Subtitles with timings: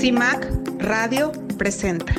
[0.00, 2.14] CIMAC Radio presenta.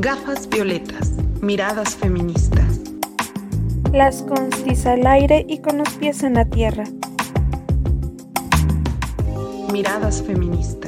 [0.00, 2.80] Gafas violetas, miradas feministas.
[3.92, 6.82] Las constis al aire y con los pies en la tierra.
[9.72, 10.85] Miradas feministas.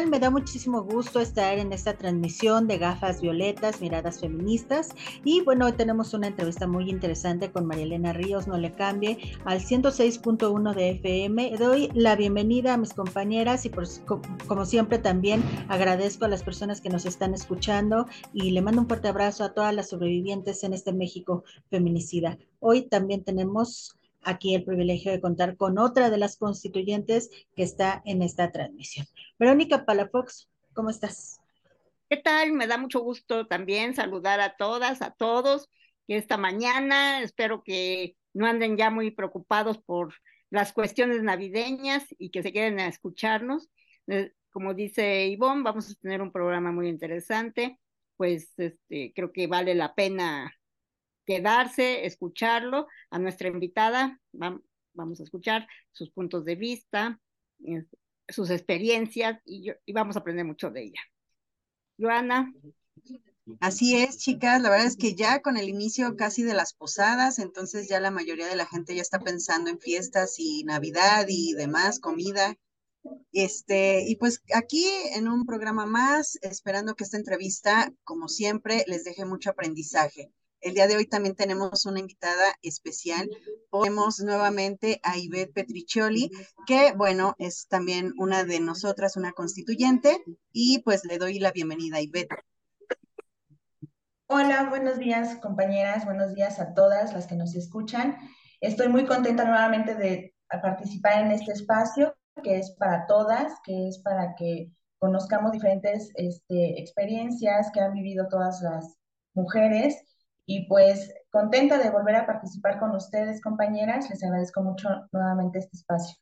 [0.00, 0.10] Tal?
[0.10, 4.90] Me da muchísimo gusto estar en esta transmisión de Gafas Violetas, Miradas Feministas.
[5.24, 9.18] Y bueno, hoy tenemos una entrevista muy interesante con María Elena Ríos, no le cambie,
[9.44, 11.56] al 106.1 de FM.
[11.58, 13.84] Doy la bienvenida a mis compañeras y por,
[14.46, 18.88] como siempre también agradezco a las personas que nos están escuchando y le mando un
[18.88, 22.38] fuerte abrazo a todas las sobrevivientes en este México feminicida.
[22.60, 28.02] Hoy también tenemos aquí el privilegio de contar con otra de las constituyentes que está
[28.04, 29.06] en esta transmisión.
[29.38, 31.40] Verónica Palafox, ¿cómo estás?
[32.08, 32.52] ¿Qué tal?
[32.52, 35.68] Me da mucho gusto también saludar a todas, a todos
[36.16, 37.22] esta mañana.
[37.22, 40.14] Espero que no anden ya muy preocupados por
[40.50, 43.70] las cuestiones navideñas y que se queden a escucharnos.
[44.08, 47.78] Eh, como dice Ivonne, vamos a tener un programa muy interesante.
[48.16, 50.52] Pues este, creo que vale la pena
[51.30, 52.88] quedarse, escucharlo.
[53.08, 57.20] A nuestra invitada vamos a escuchar sus puntos de vista,
[58.28, 61.00] sus experiencias y, vamos a aprender mucho de ella.
[61.96, 62.52] Joana.
[63.60, 64.60] Así es, chicas.
[64.60, 68.10] La verdad es que ya con el inicio casi de las posadas, entonces ya la
[68.10, 72.56] mayoría de la gente ya está pensando en fiestas y Navidad y demás, comida.
[73.32, 74.84] Este, y pues aquí
[75.14, 80.32] en un programa más, esperando que esta entrevista, como siempre, les deje mucho aprendizaje.
[80.60, 83.30] El día de hoy también tenemos una invitada especial.
[83.72, 86.30] Tenemos nuevamente a Ivette Petriccioli,
[86.66, 90.22] que bueno, es también una de nosotras, una constituyente,
[90.52, 92.34] y pues le doy la bienvenida a Ivette.
[94.26, 98.18] Hola, buenos días compañeras, buenos días a todas las que nos escuchan.
[98.60, 103.98] Estoy muy contenta nuevamente de participar en este espacio que es para todas, que es
[104.00, 108.98] para que conozcamos diferentes este, experiencias que han vivido todas las
[109.32, 109.96] mujeres
[110.50, 114.10] y pues contenta de volver a participar con ustedes, compañeras.
[114.10, 116.16] Les agradezco mucho nuevamente este espacio.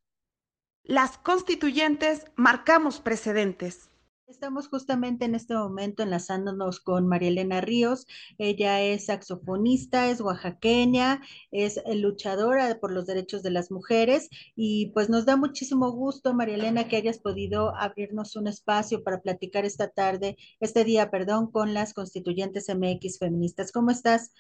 [0.82, 3.88] Las constituyentes marcamos precedentes.
[4.28, 8.06] Estamos justamente en este momento enlazándonos con María Elena Ríos.
[8.36, 15.08] Ella es saxofonista, es oaxaqueña, es luchadora por los derechos de las mujeres y pues
[15.08, 19.88] nos da muchísimo gusto, María Elena, que hayas podido abrirnos un espacio para platicar esta
[19.88, 23.72] tarde, este día, perdón, con las constituyentes MX feministas.
[23.72, 24.34] ¿Cómo estás?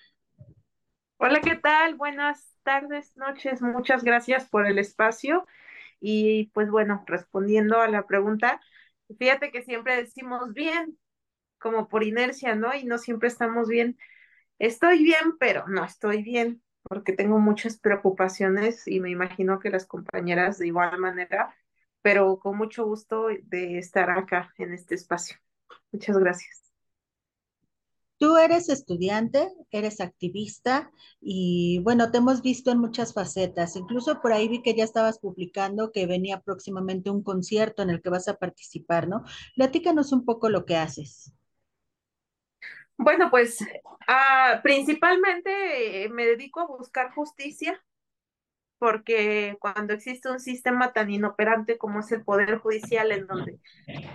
[1.16, 1.94] Hola, ¿qué tal?
[1.94, 3.62] Buenas tardes, noches.
[3.62, 5.46] Muchas gracias por el espacio.
[5.98, 8.60] Y pues bueno, respondiendo a la pregunta,
[9.18, 10.98] Fíjate que siempre decimos bien,
[11.58, 12.74] como por inercia, ¿no?
[12.74, 13.98] Y no siempre estamos bien.
[14.58, 19.86] Estoy bien, pero no estoy bien, porque tengo muchas preocupaciones y me imagino que las
[19.86, 21.54] compañeras de igual manera,
[22.02, 25.38] pero con mucho gusto de estar acá en este espacio.
[25.92, 26.67] Muchas gracias.
[28.18, 30.90] Tú eres estudiante, eres activista
[31.20, 33.76] y bueno, te hemos visto en muchas facetas.
[33.76, 38.02] Incluso por ahí vi que ya estabas publicando que venía próximamente un concierto en el
[38.02, 39.22] que vas a participar, ¿no?
[39.54, 41.32] Platícanos un poco lo que haces.
[42.96, 43.64] Bueno, pues
[44.08, 47.80] ah, principalmente eh, me dedico a buscar justicia
[48.78, 53.58] porque cuando existe un sistema tan inoperante como es el Poder Judicial, en donde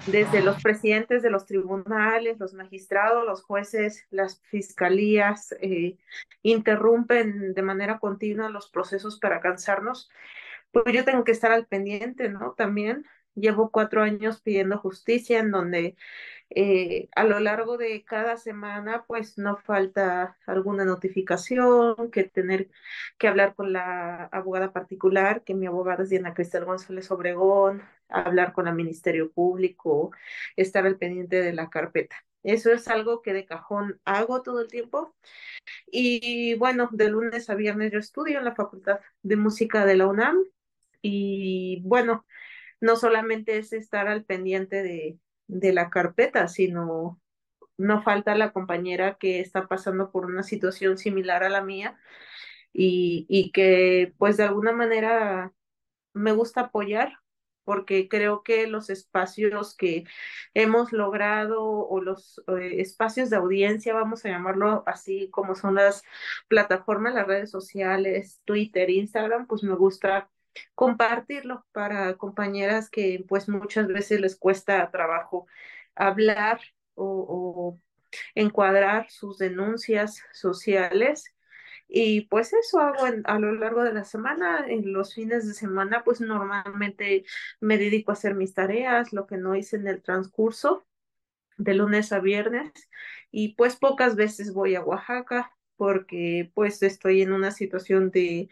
[0.07, 5.97] desde los presidentes de los tribunales, los magistrados, los jueces, las fiscalías eh,
[6.41, 10.09] interrumpen de manera continua los procesos para cansarnos,
[10.71, 12.53] pues yo tengo que estar al pendiente, ¿no?
[12.53, 15.95] También llevo cuatro años pidiendo justicia en donde
[16.55, 22.69] eh, a lo largo de cada semana, pues no falta alguna notificación, que tener
[23.17, 28.53] que hablar con la abogada particular, que mi abogada es Diana Cristel González Obregón, hablar
[28.53, 30.11] con el Ministerio Público,
[30.55, 32.15] estar al pendiente de la carpeta.
[32.43, 35.15] Eso es algo que de cajón hago todo el tiempo.
[35.87, 40.07] Y bueno, de lunes a viernes yo estudio en la Facultad de Música de la
[40.07, 40.43] UNAM.
[41.01, 42.25] Y bueno,
[42.83, 47.21] no solamente es estar al pendiente de, de la carpeta, sino
[47.77, 51.97] no falta la compañera que está pasando por una situación similar a la mía
[52.73, 55.53] y, y que pues de alguna manera
[56.13, 57.13] me gusta apoyar
[57.65, 60.05] porque creo que los espacios que
[60.53, 66.03] hemos logrado o los eh, espacios de audiencia, vamos a llamarlo así como son las
[66.49, 70.29] plataformas, las redes sociales, Twitter, Instagram, pues me gusta
[70.75, 75.47] compartirlo para compañeras que pues muchas veces les cuesta trabajo
[75.95, 76.61] hablar
[76.95, 77.79] o,
[78.35, 81.33] encuadrar sus denuncias sociales.
[81.87, 84.65] Y pues eso hago a lo largo de la semana.
[84.67, 87.25] En los fines de semana, pues normalmente
[87.59, 90.85] me dedico a hacer mis tareas, lo que no hice en el transcurso
[91.57, 92.71] de lunes a viernes.
[93.31, 98.49] Y pues pocas veces voy a Oaxaca porque pues estoy en una situación de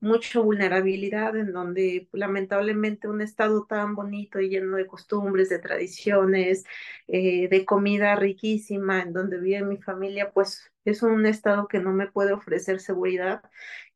[0.00, 6.64] mucha vulnerabilidad en donde lamentablemente un estado tan bonito y lleno de costumbres, de tradiciones,
[7.08, 11.92] eh, de comida riquísima, en donde vive mi familia, pues es un estado que no
[11.92, 13.42] me puede ofrecer seguridad,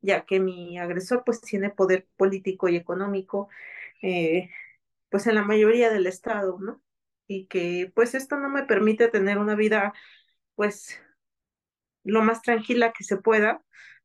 [0.01, 3.49] ya que mi agresor pues tiene poder político y económico,
[4.01, 4.49] eh,
[5.09, 6.81] pues en la mayoría del estado, ¿no?
[7.27, 9.93] Y que pues esto no me permite tener una vida
[10.55, 11.01] pues
[12.07, 13.63] lo más tranquila que se pueda.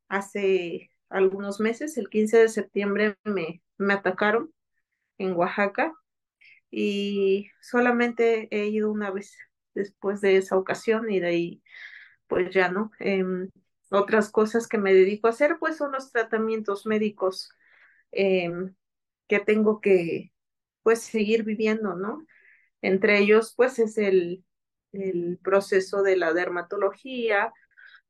[0.09, 4.53] Hace algunos meses, el 15 de septiembre, me, me atacaron
[5.17, 5.93] en Oaxaca
[6.71, 9.37] y solamente he ido una vez
[9.73, 11.63] después de esa ocasión y de ahí
[12.27, 12.91] pues ya no.
[12.99, 13.49] Em,
[13.91, 17.51] otras cosas que me dedico a hacer pues son los tratamientos médicos
[18.11, 18.75] em,
[19.27, 20.33] que tengo que
[20.83, 22.25] pues seguir viviendo, ¿no?
[22.81, 24.43] Entre ellos pues es el,
[24.93, 27.53] el proceso de la dermatología,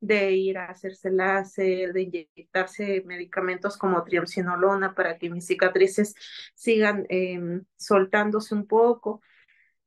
[0.06, 6.14] de ir a hacerse láser, de inyectarse medicamentos como triamcinolona para que mis cicatrices
[6.54, 9.22] sigan em, soltándose un poco.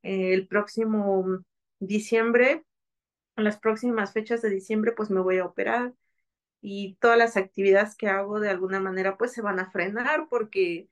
[0.02, 1.44] el próximo
[1.80, 2.64] diciembre,
[3.36, 5.94] en las próximas fechas de diciembre, pues me voy a operar
[6.60, 10.88] y todas las actividades que hago de alguna manera pues se van a frenar porque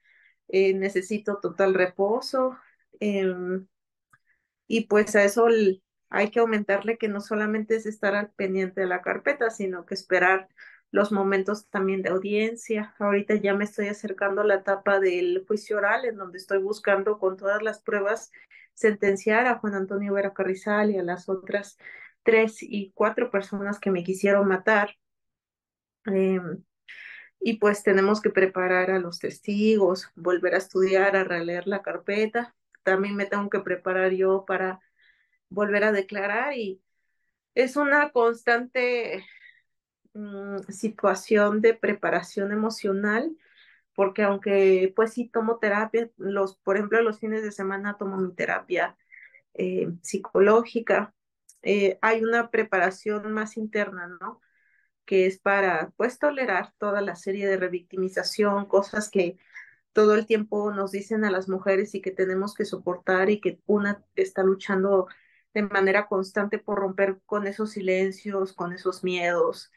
[0.48, 2.56] eh, necesito total reposo.
[3.00, 3.66] Em,
[4.68, 5.48] y pues a eso
[6.10, 9.94] hay que aumentarle que no solamente es estar al pendiente de la carpeta, sino que
[9.94, 10.48] esperar
[10.90, 12.94] los momentos también de audiencia.
[12.98, 17.18] Ahorita ya me estoy acercando a la etapa del juicio oral, en donde estoy buscando
[17.18, 18.32] con todas las pruebas
[18.74, 21.78] sentenciar a Juan Antonio Vera Carrizal y a las otras
[22.22, 24.96] tres y cuatro personas que me quisieron matar.
[26.06, 26.62] Em,
[27.40, 32.54] y pues tenemos que preparar a los testigos, volver a estudiar, a releer la carpeta.
[32.82, 34.80] También me tengo que preparar yo para
[35.48, 36.82] volver a declarar y
[37.54, 39.24] es una constante
[40.14, 43.36] mm, situación de preparación emocional
[43.96, 48.32] porque aunque pues sí tomo terapia, los, por ejemplo, los fines de semana tomo mi
[48.34, 48.96] terapia
[49.54, 51.14] eh, psicológica,
[51.62, 54.40] eh, hay una preparación más interna, ¿no?
[55.06, 59.38] Que es para pues tolerar toda la serie de revictimización, cosas que
[59.92, 63.60] todo el tiempo nos dicen a las mujeres y que tenemos que soportar y que
[63.66, 65.08] una está luchando
[65.56, 69.72] de manera constante por romper con esos silencios, con esos miedos.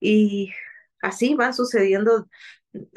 [0.00, 0.52] Y
[1.02, 2.30] así van sucediendo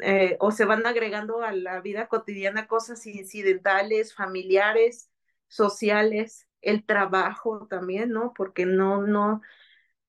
[0.00, 5.10] eh, o se van agregando a la vida cotidiana cosas incidentales, familiares,
[5.48, 8.32] sociales, el trabajo también, ¿no?
[8.34, 9.42] Porque no, no,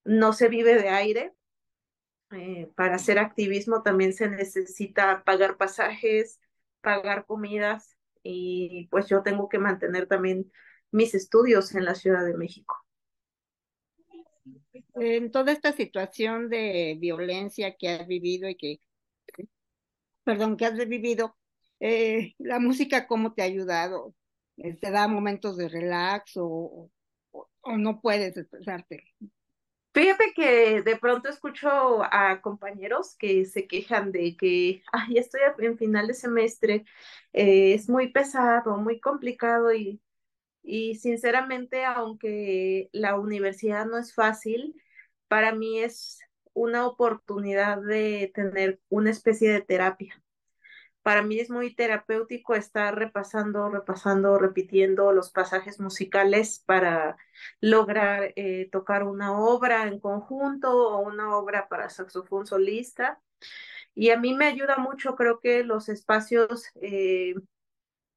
[0.05, 1.33] no se vive de aire.
[2.31, 6.39] Eh, para hacer activismo también se necesita pagar pasajes,
[6.81, 10.51] pagar comidas y pues yo tengo que mantener también
[10.91, 12.75] mis estudios en la Ciudad de México.
[14.95, 18.81] En toda esta situación de violencia que has vivido y que,
[20.23, 21.37] perdón, que has vivido,
[21.79, 24.15] eh, la música, ¿cómo te ha ayudado?
[24.57, 26.89] Eh, ¿Te da momentos de relax o,
[27.31, 29.03] o no puedes expresarte?
[29.93, 35.77] Fíjate que de pronto escucho a compañeros que se quejan de que, ay, estoy en
[35.77, 36.85] final de semestre,
[37.33, 39.99] eh, es muy pesado, muy complicado y
[40.67, 44.75] y sinceramente, aunque la universidad no es fácil,
[45.29, 46.19] para mí es
[46.53, 50.21] una oportunidad de tener una especie de terapia.
[51.03, 57.17] Para mí es muy terapéutico estar repasando, repasando, repitiendo los pasajes musicales para
[57.61, 63.21] lograr eh, tocar una obra en conjunto o una obra para saxofón solista.
[63.95, 67.35] Y a mí me ayuda mucho, creo que los espacios eh,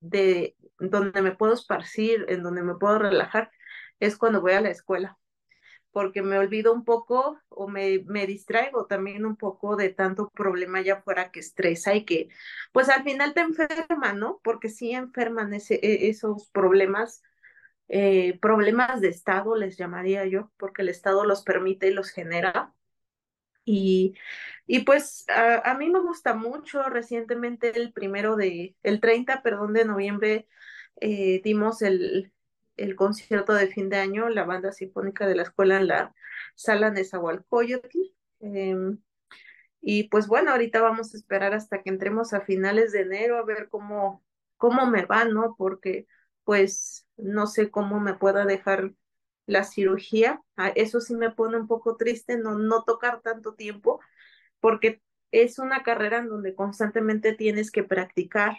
[0.01, 3.51] de donde me puedo esparcir, en donde me puedo relajar,
[4.01, 5.19] es cuando voy a la escuela,
[5.93, 10.79] porque me olvido un poco o me, me distraigo también un poco de tanto problema
[10.79, 12.29] allá afuera que estresa y que
[12.73, 14.41] pues al final te enferma, ¿no?
[14.45, 17.23] Porque sí enferman ese, e, esos problemas,
[17.89, 22.75] eh, problemas de Estado les llamaría yo, porque el Estado los permite y los genera.
[23.71, 24.15] Y,
[24.67, 29.85] y pues a, mí me gusta mucho, recientemente el primero de, el 30, perdón, de
[29.85, 30.49] noviembre
[31.01, 32.33] eh, dimos el,
[32.77, 36.15] el concierto de fin de año, la banda sinfónica de la escuela en la
[36.57, 37.99] sala de Zahualcoyotl.
[38.41, 38.99] Em,
[39.81, 43.45] y pues bueno, ahorita vamos a esperar hasta que entremos a finales de enero a
[43.45, 44.25] ver cómo,
[44.57, 45.55] cómo me va, ¿no?
[45.57, 46.07] Porque
[46.45, 48.95] pues no sé cómo me pueda dejar
[49.47, 50.41] la cirugía.
[50.57, 54.01] Ah, eso sí me pone un poco triste, no, no tocar tanto tiempo,
[54.61, 58.57] porque es una carrera en donde constantemente tienes que practicar.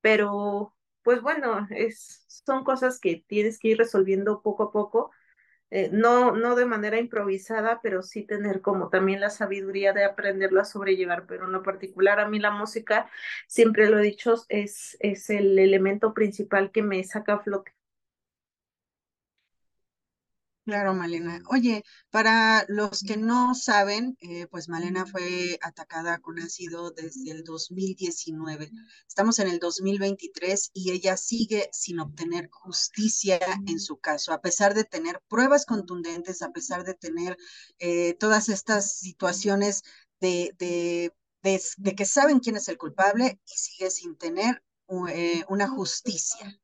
[0.00, 5.10] Pero, pues bueno, es, son cosas que tienes que ir resolviendo poco a poco.
[5.70, 10.60] Eh, no, no de manera improvisada, pero sí tener como también la sabiduría de aprenderlo
[10.62, 11.26] a sobrellevar.
[11.28, 13.10] Pero en lo particular, a mí la música,
[13.48, 17.72] siempre lo he dicho, es, es el elemento principal que me saca a flote.
[20.68, 21.40] Claro, Malena.
[21.48, 27.42] Oye, para los que no saben, eh, pues Malena fue atacada con ácido desde el
[27.42, 28.70] 2019.
[29.08, 34.74] Estamos en el 2023 y ella sigue sin obtener justicia en su caso, a pesar
[34.74, 37.38] de tener pruebas contundentes, a pesar de tener
[37.78, 39.84] eh, todas estas situaciones
[40.20, 41.14] de, de,
[41.78, 44.62] de, que saben quién es el culpable y sigue sin tener
[45.08, 46.60] eh, una justicia.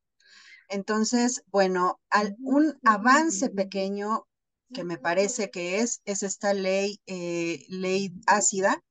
[0.69, 2.01] Entonces, bueno,
[2.41, 4.27] un avance pequeño
[4.73, 8.83] que me parece que es, es esta ley, eh, ley ácida.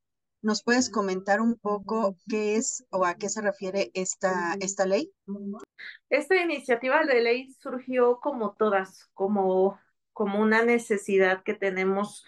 [0.42, 5.12] ¿Nos puedes comentar un poco qué es o a qué se refiere esta, esta ley?
[6.10, 9.80] Esta iniciativa de ley surgió como todas, como,
[10.12, 12.26] como una necesidad que tenemos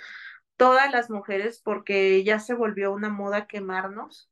[0.56, 4.30] todas las mujeres porque ya se volvió una moda quemarnos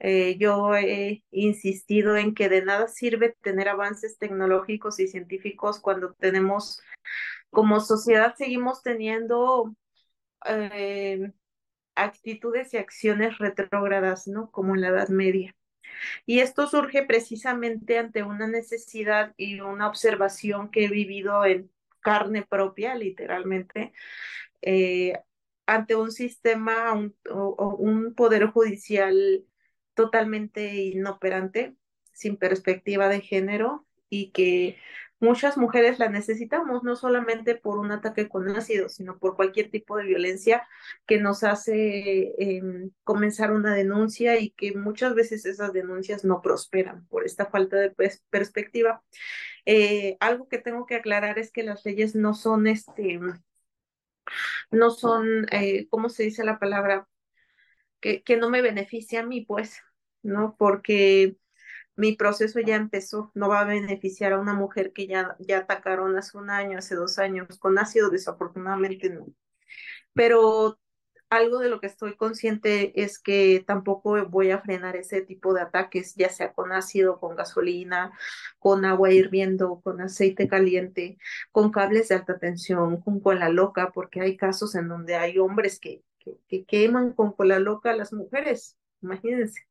[0.00, 6.14] eh, yo he insistido en que de nada sirve tener avances tecnológicos y científicos cuando
[6.14, 6.80] tenemos,
[7.50, 9.74] como sociedad, seguimos teniendo
[10.46, 11.32] eh,
[11.94, 14.50] actitudes y acciones retrógradas, ¿no?
[14.50, 15.54] Como en la Edad Media.
[16.26, 22.46] Y esto surge precisamente ante una necesidad y una observación que he vivido en carne
[22.48, 23.92] propia, literalmente,
[24.62, 25.14] eh,
[25.66, 26.94] ante un sistema
[27.30, 29.44] o un poder judicial
[30.00, 31.76] totalmente inoperante,
[32.12, 34.78] sin perspectiva de género y que
[35.20, 39.98] muchas mujeres la necesitamos, no solamente por un ataque con ácido, sino por cualquier tipo
[39.98, 40.66] de violencia
[41.06, 47.06] que nos hace em, comenzar una denuncia y que muchas veces esas denuncias no prosperan
[47.08, 47.94] por esta falta de
[48.30, 49.02] perspectiva.
[49.66, 53.20] Eh, algo que tengo que aclarar es que las leyes no son este,
[54.70, 57.06] no son, eh, ¿cómo se dice la palabra?
[58.00, 59.82] Que, que no me beneficia a mí, pues,
[60.22, 60.56] ¿no?
[60.58, 61.36] Porque
[61.96, 66.16] mi proceso ya empezó, no va a beneficiar a una mujer que ya, ya atacaron
[66.18, 69.26] hace un año, hace dos años, con ácido, desafortunadamente no.
[70.14, 70.78] Pero
[71.30, 75.62] algo de lo que estoy consciente es que tampoco voy a frenar ese tipo de
[75.62, 78.12] ataques, ya sea con ácido, con gasolina,
[78.58, 81.18] con agua hirviendo, con aceite caliente,
[81.52, 85.78] con cables de alta tensión, con cola loca, porque hay casos en donde hay hombres
[85.80, 89.69] que, que, que queman con cola loca a las mujeres, imagínense.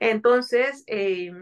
[0.00, 1.32] Entonces, eh,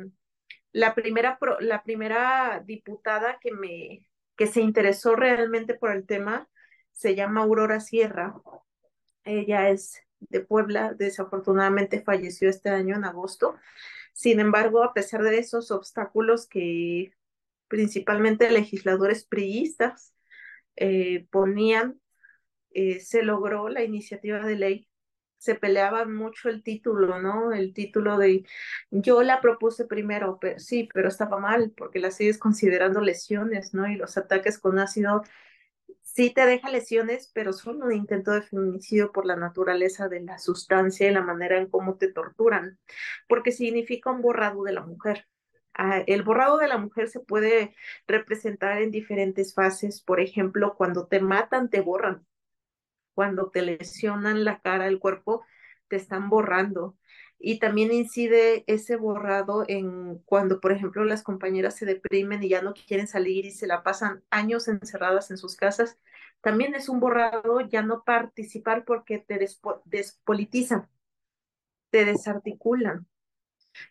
[0.73, 6.49] la, primera la primera diputada que, me, que se interesó realmente por el tema
[6.93, 8.35] se llama Aurora Sierra.
[9.25, 13.57] Ella es de Puebla, desafortunadamente falleció este año en agosto.
[14.13, 17.13] Sin embargo, a pesar de esos obstáculos que
[17.69, 20.15] principalmente legisladores priistas
[20.77, 22.01] eh, ponían,
[22.71, 24.89] eh, se logró la iniciativa de ley
[25.45, 27.53] se peleaba mucho el título, ¿no?
[27.53, 28.45] El título de
[28.91, 33.87] yo la propuse primero, pero sí, pero estaba mal porque la sigues considerando lesiones, ¿no?
[33.89, 35.23] Y los ataques con ácido
[36.03, 40.39] sí te deja lesiones, pero son un intento de feminicidio por la naturaleza de la
[40.39, 42.79] sustancia y la manera en cómo te torturan,
[43.29, 45.27] porque significa un borrado de la mujer.
[45.75, 47.75] Ah, el borrado de la mujer se puede
[48.07, 52.25] representar en diferentes fases, por ejemplo, cuando te matan, te borran,
[53.15, 55.45] cuando te lesionan la cara, el cuerpo,
[55.89, 56.97] te están borrando.
[57.39, 62.63] Y también incide ese borrado en cuando, por ejemplo, las compañeras se deprimen y ya
[62.63, 65.99] no quieren salir y se la pasan años encerradas en sus casas.
[66.41, 69.39] También es un borrado ya no participar porque te
[69.85, 70.89] despolitizan,
[71.91, 73.07] te desarticulan.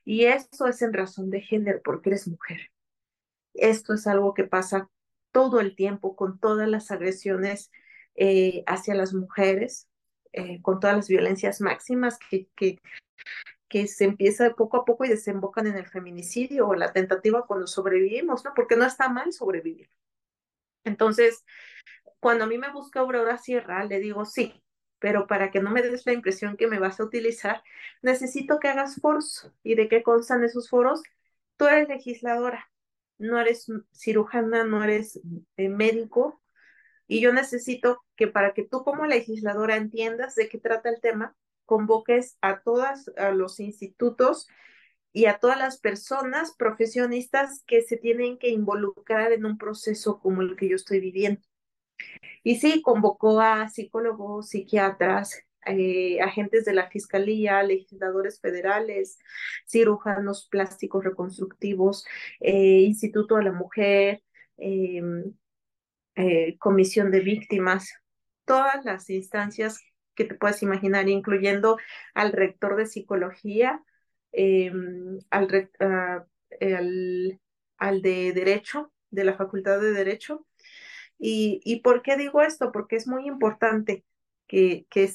[0.06, 2.72] Y eso es en razón de género, porque eres mujer.
[3.54, 4.90] Esto es algo que pasa
[5.32, 7.72] todo el tiempo con todas las agresiones
[8.16, 9.88] eh, hacia las mujeres,
[10.34, 12.80] eh, con todas las violencias máximas que, que,
[13.88, 18.46] se empieza poco a poco y desembocan en el feminicidio o la tentativa cuando sobrevivimos,
[18.46, 18.54] ¿no?
[18.56, 19.90] Porque no está mal sobrevivir.
[20.84, 21.44] Entonces,
[22.20, 24.64] cuando a mí me busca Aurora Sierra, le digo sí,
[25.00, 27.64] pero para que no me des la impresión que me vas a utilizar,
[28.02, 29.52] necesito que hagas foros.
[29.64, 31.04] ¿Y de qué constan esos foros?
[31.58, 32.72] Tú eres legisladora,
[33.18, 35.20] no eres cirujana, no eres
[35.58, 36.43] eh, médico,
[37.14, 41.36] y yo necesito que para que tú como legisladora entiendas de qué trata el tema,
[41.66, 44.48] convoques a todos los institutos
[45.12, 50.42] y a todas las personas profesionistas que se tienen que involucrar en un proceso como
[50.42, 51.42] el que yo estoy viviendo.
[52.42, 59.20] Y sí, convocó a psicólogos, psiquiatras, eh, agentes de la Fiscalía, legisladores federales,
[59.68, 62.06] cirujanos plásticos reconstructivos,
[62.40, 64.24] eh, Instituto de la Mujer,
[64.58, 65.36] em,
[66.16, 67.94] eh, Comisión de Víctimas,
[68.46, 69.80] todas las instancias
[70.16, 71.78] que te puedas imaginar, incluyendo
[72.14, 73.84] al rector de psicología,
[74.32, 77.40] em, al, al,
[77.78, 80.46] al de Derecho, de la Facultad de Derecho,
[81.20, 82.72] ¿Y, y por qué digo esto?
[82.72, 84.06] Porque es muy importante
[84.48, 85.12] que, que,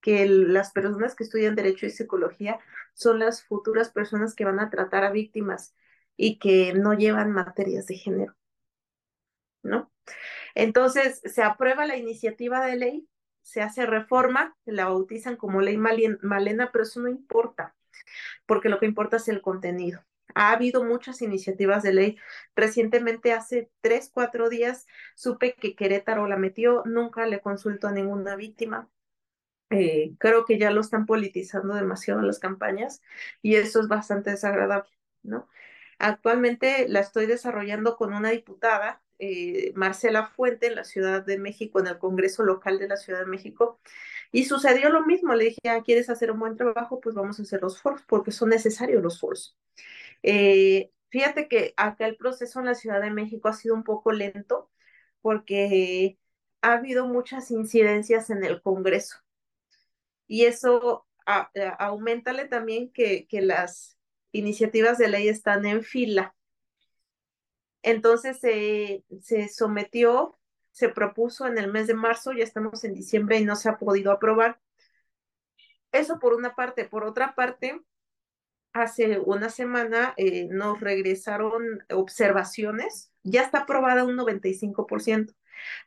[0.00, 2.58] que las personas que estudian Derecho y Psicología
[2.94, 5.74] son las futuras personas que van a tratar a víctimas
[6.16, 8.36] y que no llevan materias de género,
[9.62, 9.90] ¿no?
[10.56, 13.08] Entonces, se aprueba la iniciativa de ley,
[13.42, 17.76] se hace reforma, la bautizan como ley Malena, pero eso no importa,
[18.46, 20.04] porque lo que importa es el contenido.
[20.34, 22.18] Ha habido muchas iniciativas de ley.
[22.56, 28.36] Recientemente, hace tres, cuatro días, supe que Querétaro la metió, nunca le consultó a ninguna
[28.36, 28.88] víctima.
[29.70, 33.02] Eh, creo que ya lo están politizando demasiado las campañas
[33.42, 34.90] y eso es bastante desagradable,
[35.22, 35.48] ¿no?
[35.98, 41.80] Actualmente la estoy desarrollando con una diputada, eh, Marcela Fuente, en la Ciudad de México,
[41.80, 43.80] en el Congreso local de la Ciudad de México,
[44.32, 45.34] y sucedió lo mismo.
[45.34, 47.00] Le dije, ah, ¿quieres hacer un buen trabajo?
[47.00, 49.56] Pues vamos a hacer los foros, porque son necesarios los foros.
[50.22, 54.12] Eh, fíjate que acá el proceso en la Ciudad de México ha sido un poco
[54.12, 54.70] lento
[55.22, 56.18] porque
[56.62, 59.18] ha habido muchas incidencias en el Congreso
[60.26, 63.98] y eso a, aumentale también que, que las
[64.32, 66.34] iniciativas de ley están en fila.
[67.86, 70.36] Entonces se, se sometió,
[70.72, 73.78] se propuso en el mes de marzo, ya estamos en diciembre y no se ha
[73.78, 74.60] podido aprobar.
[75.92, 76.84] Eso por una parte.
[76.84, 77.80] Por otra parte,
[78.72, 85.36] hace una semana eh, nos regresaron observaciones, ya está aprobada un 95%,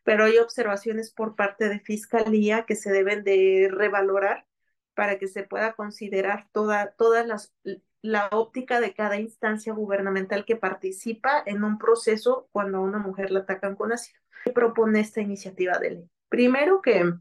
[0.05, 4.47] pero hay observaciones por parte de Fiscalía que se deben de revalorar
[4.93, 7.53] para que se pueda considerar toda, todas las,
[8.01, 13.31] la óptica de cada instancia gubernamental que participa en un proceso cuando a una mujer
[13.31, 14.19] la atacan con ácido.
[14.45, 16.09] ¿Qué propone esta iniciativa de ley?
[16.29, 17.13] Primero que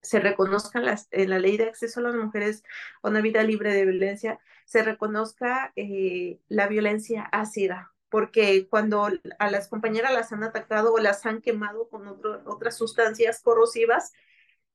[0.00, 2.62] se reconozca las, en la ley de acceso a las mujeres
[3.02, 9.50] a una vida libre de violencia, se reconozca eh, la violencia ácida, porque cuando a
[9.50, 12.06] las compañeras las han atacado o las han quemado con
[12.46, 14.12] otras sustancias corrosivas,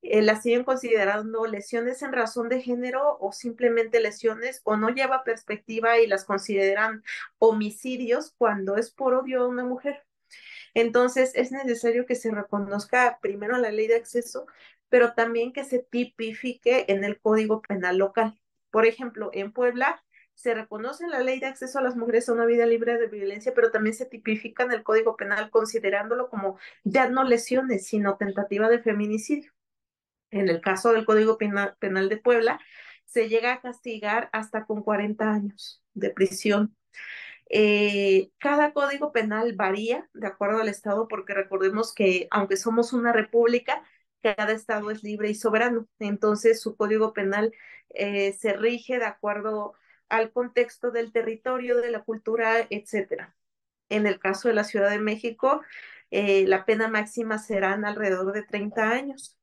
[0.01, 5.23] eh, las siguen considerando lesiones en razón de género o simplemente lesiones o no lleva
[5.23, 7.03] perspectiva y las consideran
[7.39, 10.03] homicidios cuando es por odio a una mujer.
[10.73, 14.47] Entonces, es necesario que se reconozca primero la ley de acceso,
[14.89, 18.39] pero también que se tipifique en el Código Penal local.
[18.71, 22.45] Por ejemplo, en Puebla se reconoce la ley de acceso a las mujeres a una
[22.45, 27.09] vida libre de violencia, pero también se tipifica en el Código Penal considerándolo como ya
[27.09, 29.51] no lesiones, sino tentativa de feminicidio.
[30.31, 32.59] En el caso del Código Penal, de Puebla,
[33.05, 36.75] se llega a castigar hasta con 40 años de prisión.
[37.49, 43.11] Eh, cada código penal varía de acuerdo al Estado, porque recordemos que aunque somos una
[43.13, 43.83] república,
[44.21, 45.87] cada estado es libre y soberano.
[45.99, 47.53] Entonces, su código penal
[47.89, 49.73] eh, se rige de acuerdo
[50.09, 53.35] al contexto del territorio, de la cultura, etcétera.
[53.89, 55.61] En el caso de la Ciudad de México,
[56.11, 59.37] eh, la pena máxima serán alrededor de 30 años.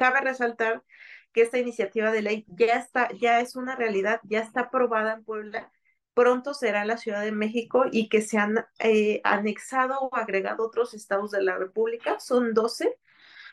[0.00, 0.82] Cabe resaltar
[1.30, 5.24] que esta iniciativa de ley ya está, ya es una realidad, ya está aprobada en
[5.24, 5.70] Puebla,
[6.14, 10.94] pronto será la Ciudad de México y que se han eh, anexado o agregado otros
[10.94, 12.96] estados de la República, son 12,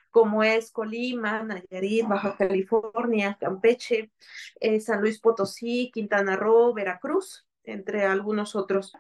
[0.10, 4.14] como es Colima, Nayarit, Baja California, Campeche,
[4.62, 8.94] eh, San Luis Potosí, Quintana Roo, Veracruz, entre algunos otros.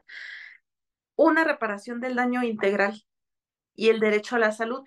[1.15, 3.05] Una reparación del daño integral
[3.73, 4.83] y el derecho a la salud.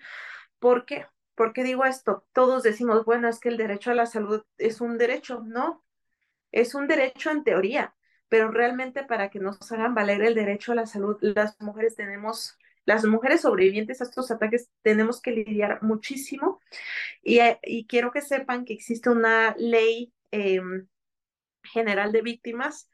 [0.59, 1.07] ¿Por qué?
[1.41, 2.23] ¿Por qué digo esto?
[2.33, 5.41] Todos decimos, bueno, es que el derecho a la salud es un derecho.
[5.43, 5.83] No,
[6.51, 7.95] es un derecho en teoría,
[8.29, 12.59] pero realmente para que nos hagan valer el derecho a la salud, las mujeres tenemos
[12.85, 16.61] las mujeres sobrevivientes a estos ataques tenemos que lidiar muchísimo
[17.23, 20.87] y, eh, quiero que sepan que existe una ley em,
[21.63, 22.87] general de víctimas,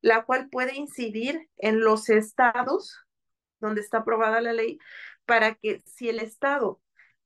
[0.00, 2.96] la cual puede incidir en los estados
[3.58, 4.78] donde está aprobada la ley
[5.26, 6.80] para que si el estado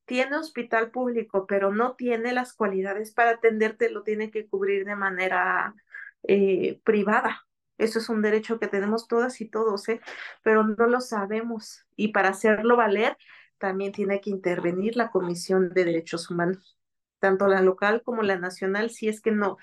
[0.05, 4.97] tiene hospital público, pero no tiene las cualidades para atenderte, lo tiene que cubrir de
[4.97, 5.75] manera
[6.23, 7.47] eh, privada.
[7.79, 10.01] Eso es un derecho que tenemos todas y todos, ¿eh?
[10.43, 11.85] pero no lo sabemos.
[11.97, 13.17] Y para hacerlo valer,
[13.59, 16.79] también tiene que intervenir la Comisión de Derechos Humanos,
[17.19, 19.59] tanto la local como la nacional, si es que no.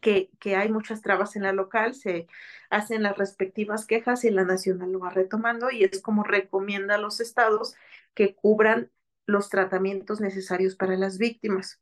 [0.00, 2.26] que, que, hay muchas trabas en la local, se
[2.70, 6.98] hacen las respectivas quejas y la nacional lo va retomando y es como recomienda a
[6.98, 7.76] los estados
[8.14, 8.90] que cubran
[9.26, 11.80] los tratamientos necesarios para las víctimas.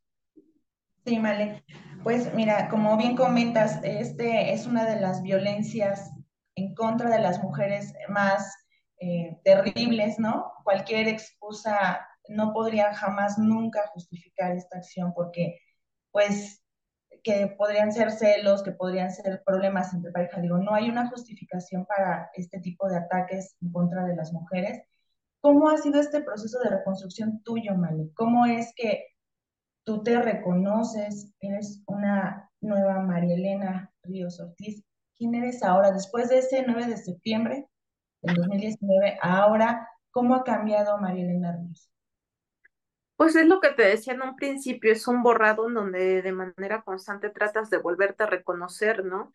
[1.05, 1.63] Sí, Male.
[2.03, 6.11] Pues mira, como bien comentas, este es una de las violencias
[6.55, 8.55] en contra de las mujeres más
[8.99, 10.51] eh, terribles, ¿no?
[10.63, 15.59] Cualquier excusa no podría jamás nunca justificar esta acción porque,
[16.11, 16.63] pues,
[17.23, 20.41] que podrían ser celos, que podrían ser problemas entre pareja.
[20.41, 24.81] Digo, no hay una justificación para este tipo de ataques en contra de las mujeres.
[25.41, 28.11] ¿Cómo ha sido este proceso de reconstrucción tuyo, Male?
[28.13, 29.07] ¿Cómo es que
[29.83, 34.83] tú te reconoces, eres una nueva María Elena Ríos Ortiz?
[35.17, 35.91] ¿Quién eres ahora?
[35.91, 37.67] Después de ese 9 de septiembre
[38.21, 41.89] del 2019, ahora, ¿cómo ha cambiado María Elena Ríos?
[43.15, 46.31] Pues es lo que te decía en un principio, es un borrado en donde de
[46.31, 49.31] manera constante tratas de volverte a reconocer, ¿no?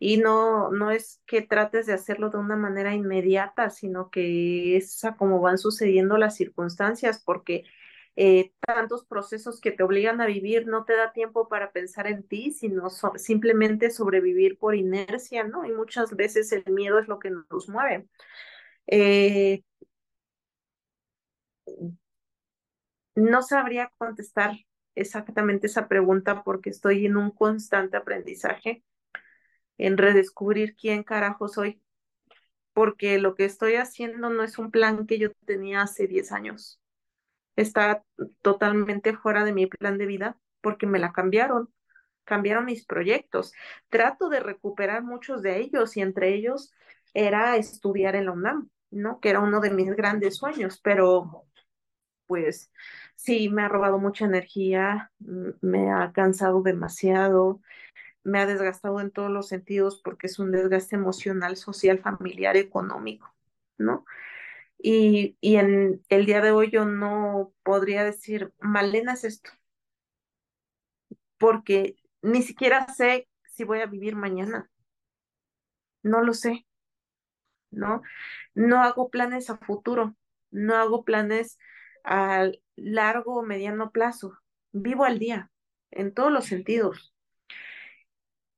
[0.00, 5.04] Y no, no es que trates de hacerlo de una manera inmediata, sino que es
[5.04, 7.64] a cómo van sucediendo las circunstancias, porque
[8.16, 12.26] eh, tantos procesos que te obligan a vivir no te da tiempo para pensar en
[12.26, 15.66] ti, sino simplemente sobrevivir por inercia, ¿no?
[15.66, 18.08] Y muchas veces el miedo es lo que nos mueve.
[18.86, 19.62] Eh,
[23.14, 24.56] no sabría contestar
[24.94, 28.82] exactamente esa pregunta porque estoy en un constante aprendizaje,
[29.80, 31.80] en redescubrir quién carajo soy,
[32.72, 36.80] porque lo que estoy haciendo no es un plan que yo tenía hace 10 años.
[37.56, 38.04] Está
[38.42, 41.72] totalmente fuera de mi plan de vida porque me la cambiaron,
[42.24, 43.52] cambiaron mis proyectos.
[43.88, 46.72] Trato de recuperar muchos de ellos y entre ellos
[47.14, 49.18] era estudiar en la UNAM, ¿no?
[49.20, 51.46] Que era uno de mis grandes sueños, pero
[52.26, 52.70] pues
[53.16, 57.60] sí, me ha robado mucha energía, me ha cansado demasiado,
[58.24, 63.34] me ha desgastado en todos los sentidos porque es un desgaste emocional, social, familiar, económico,
[63.78, 64.04] ¿no?
[64.78, 69.50] Y, y en el día de hoy yo no podría decir, Malena es esto,
[71.38, 74.70] porque ni siquiera sé si voy a vivir mañana.
[76.02, 76.66] No lo sé,
[77.70, 78.02] ¿no?
[78.54, 80.16] No hago planes a futuro,
[80.50, 81.58] no hago planes
[82.04, 84.38] a largo o mediano plazo.
[84.72, 85.50] Vivo al día,
[85.90, 87.14] en todos los sentidos.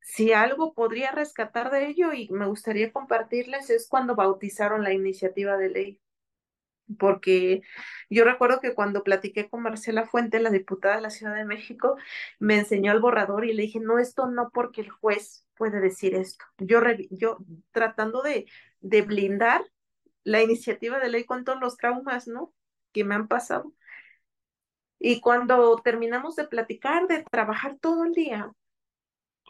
[0.03, 5.57] Si algo podría rescatar de ello y me gustaría compartirles es cuando bautizaron la iniciativa
[5.57, 6.01] de ley.
[6.99, 7.63] Porque
[8.11, 11.97] yo recuerdo que cuando platiqué con Marcela Fuente, la diputada de la Ciudad de México,
[12.39, 16.15] me enseñó el borrador y le dije, no, esto no porque el juez puede decir
[16.15, 16.45] esto.
[16.59, 17.39] Yo, yo
[17.71, 18.47] tratando de,
[18.81, 19.65] de blindar
[20.25, 22.53] la iniciativa de ley con todos los traumas, ¿no?
[22.93, 23.73] que me han pasado.
[24.99, 28.53] Y cuando terminamos de platicar, de trabajar todo el día,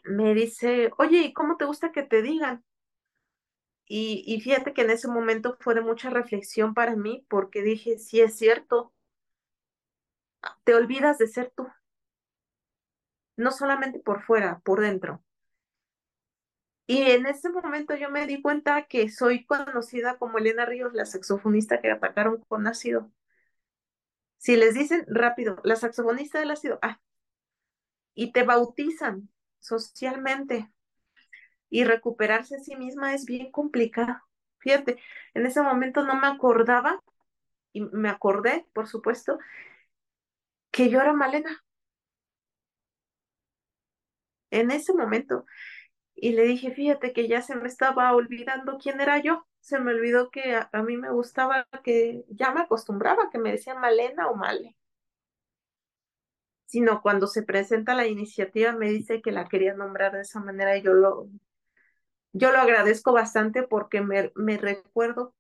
[0.05, 2.65] me dice, oye, ¿y cómo te gusta que te digan?
[3.87, 7.97] Y, y fíjate que en ese momento fue de mucha reflexión para mí porque dije,
[7.99, 8.93] sí es cierto,
[10.65, 11.69] te olvidas de ser tú,
[13.37, 15.23] no solamente por fuera, por dentro.
[16.87, 21.07] Y en ese momento yo me di cuenta que soy conocida como Elena Ríos, la
[21.07, 23.11] saxofonista que atacaron con ácido.
[24.37, 27.01] Si les dicen rápido, la saxofonista del ácido, ah,
[28.15, 29.29] y te bautizan
[29.63, 30.71] socialmente
[31.71, 34.17] y recuperarse a sí misma es bien complicado.
[34.59, 34.99] Fíjate,
[35.35, 37.03] en ese momento no me acordaba,
[37.73, 39.39] y me acordé, por supuesto,
[40.71, 41.65] que yo era Malena.
[44.51, 45.47] En ese momento.
[46.15, 49.93] Y le dije, fíjate que ya se me estaba olvidando quién era yo se me
[49.95, 54.35] olvidó que a, mí me gustaba que ya me acostumbraba que me decían Malena o
[54.35, 54.77] Male.
[56.73, 60.75] Sino cuando se presenta la iniciativa me dice que la quería nombrar de esa manera
[60.75, 61.29] y yo lo,
[62.33, 65.35] yo lo agradezco bastante porque me, me recuerdo,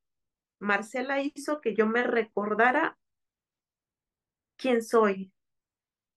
[0.58, 2.98] Marcela hizo que yo me recordara
[4.56, 5.32] quién soy,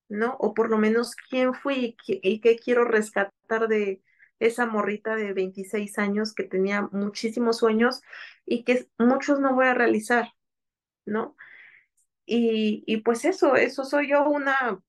[0.10, 0.36] ¿no?
[0.42, 4.04] O por lo menos quién fui y qué quiero rescatar de,
[4.40, 8.02] esa morrita de 26 años que tenía muchísimos sueños
[8.46, 10.34] y que muchos no voy a realizar,
[11.06, 11.38] ¿no?
[12.26, 14.82] Y, y pues eso, eso soy yo, una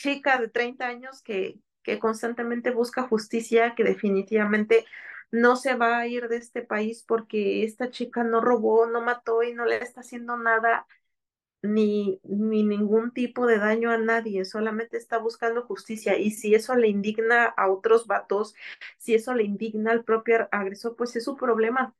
[0.00, 4.86] chica de 30 años que, que constantemente busca justicia, que definitivamente
[5.30, 9.42] no se va a ir de este país porque esta chica no robó, no mató
[9.42, 10.86] y no le está haciendo nada
[11.62, 16.16] ni, ni ningún tipo de daño a nadie, solamente está buscando justicia.
[16.18, 18.54] Y si eso le indigna a otros vatos,
[18.98, 21.94] si eso le indigna al propio agresor, pues es su problema,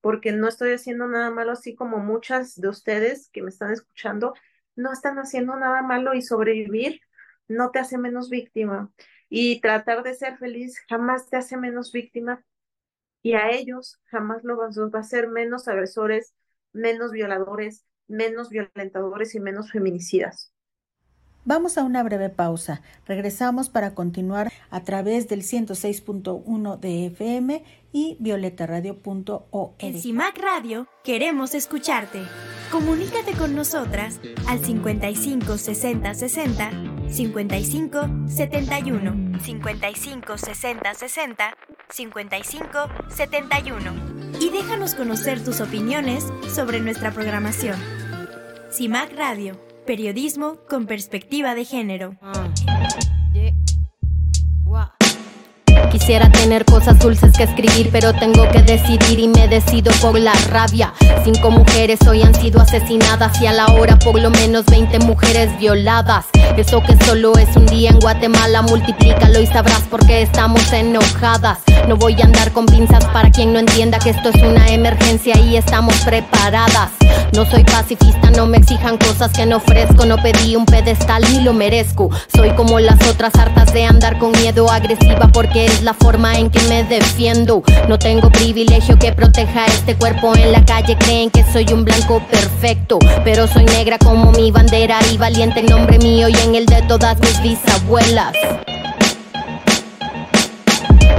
[0.00, 4.34] porque no estoy haciendo nada malo, así como muchas de ustedes que me están escuchando,
[4.76, 7.00] no están haciendo nada malo y sobrevivir
[7.48, 8.92] no te hace menos víctima.
[9.28, 12.44] y tratar de ser feliz jamás te hace menos víctima
[13.22, 16.34] y a ellos jamás lo va a hacer menos agresores,
[16.72, 20.53] menos violadores, menos violentadores y menos feminicidas.
[21.46, 22.80] Vamos a una breve pausa.
[23.06, 29.74] Regresamos para continuar a través del 106.1 de FM y violetaradio.org.
[29.78, 32.22] En CIMAC Radio queremos escucharte.
[32.72, 36.70] Comunícate con nosotras al 55 60 60
[37.10, 41.56] 55 71 55 60 60
[41.90, 42.78] 55
[43.10, 43.92] 71
[44.40, 47.78] y déjanos conocer tus opiniones sobre nuestra programación.
[48.72, 52.16] CIMAC Radio Periodismo con perspectiva de género.
[55.94, 60.32] Quisiera tener cosas dulces que escribir, pero tengo que decidir y me decido por la
[60.50, 60.92] rabia.
[61.22, 65.56] Cinco mujeres hoy han sido asesinadas y a la hora por lo menos 20 mujeres
[65.56, 66.26] violadas.
[66.56, 71.58] Eso que solo es un día en Guatemala, multiplícalo y sabrás por qué estamos enojadas.
[71.86, 75.38] No voy a andar con pinzas para quien no entienda que esto es una emergencia
[75.38, 76.90] y estamos preparadas.
[77.34, 80.06] No soy pacifista, no me exijan cosas que no ofrezco.
[80.06, 82.10] No pedí un pedestal ni lo merezco.
[82.34, 86.60] Soy como las otras hartas de andar con miedo agresiva porque la forma en que
[86.62, 87.62] me defiendo.
[87.88, 90.96] No tengo privilegio que proteja este cuerpo en la calle.
[90.96, 95.66] Creen que soy un blanco perfecto, pero soy negra como mi bandera y valiente en
[95.66, 98.32] nombre mío y en el de todas mis bisabuelas.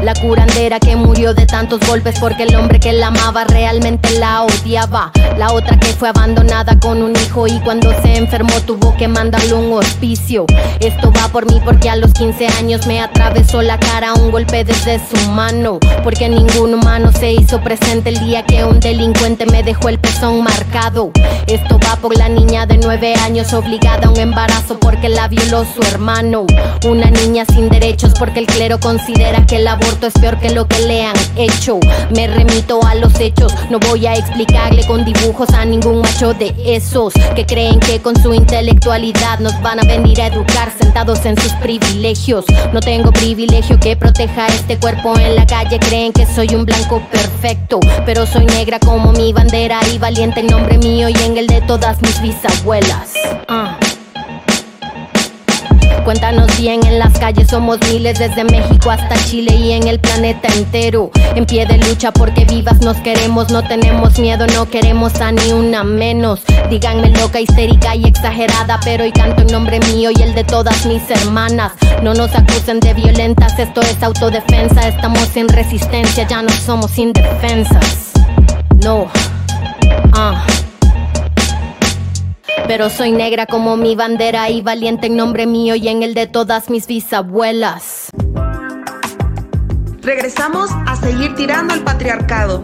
[0.06, 4.44] La curandera que murió de tantos golpes porque el hombre que la amaba realmente la
[4.44, 5.12] odiaba.
[5.36, 9.56] La otra que fue abandonada con un hijo y cuando se enfermó tuvo que mandarle
[9.56, 10.46] un hospicio.
[10.80, 14.64] Esto va por mí porque a los 15 años me atravesó la cara un golpe
[14.64, 15.80] desde su mano.
[16.04, 20.44] Porque ningún humano se hizo presente el día que un delincuente me dejó el pezón
[20.44, 21.10] marcado.
[21.48, 25.66] Esto va por la niña de 9 años obligada a un embarazo porque la violó
[25.66, 26.46] su hermano.
[26.88, 30.68] Una niña sin derechos porque el clero considera que el aborto es peor que lo
[30.68, 31.80] que le han hecho.
[32.14, 36.54] Me remito a los hechos, no voy a explicarle con dibujos a ningún macho de
[36.66, 41.40] esos que creen que con su intelectualidad nos van a venir a educar sentados en
[41.40, 42.46] sus privilegios.
[42.74, 47.02] No tengo privilegio que proteja este cuerpo en la calle, creen que soy un blanco
[47.12, 51.48] perfecto, pero soy negra como mi bandera y valiente en nombre mío y en el
[51.48, 53.14] de todas mis bisabuelas.
[53.48, 53.78] Ah.
[56.06, 60.48] Cuéntanos bien, en las calles somos miles desde México hasta Chile y en el planeta
[60.50, 61.10] entero.
[61.34, 65.52] En pie de lucha porque vivas nos queremos, no tenemos miedo, no queremos a ni
[65.52, 66.42] una menos.
[66.70, 70.86] Díganme loca, histérica y exagerada, pero hoy canto en nombre mío y el de todas
[70.86, 71.72] mis hermanas.
[72.04, 78.12] No nos acusen de violentas, esto es autodefensa, estamos sin resistencia, ya no somos indefensas.
[78.76, 79.08] No.
[80.14, 80.46] Ah
[82.68, 86.28] pero soy negra como mi bandera y valiente en nombre mío y en el de
[86.28, 88.10] todas mis bisabuelas.
[90.02, 92.64] Regresamos a seguir tirando al patriarcado.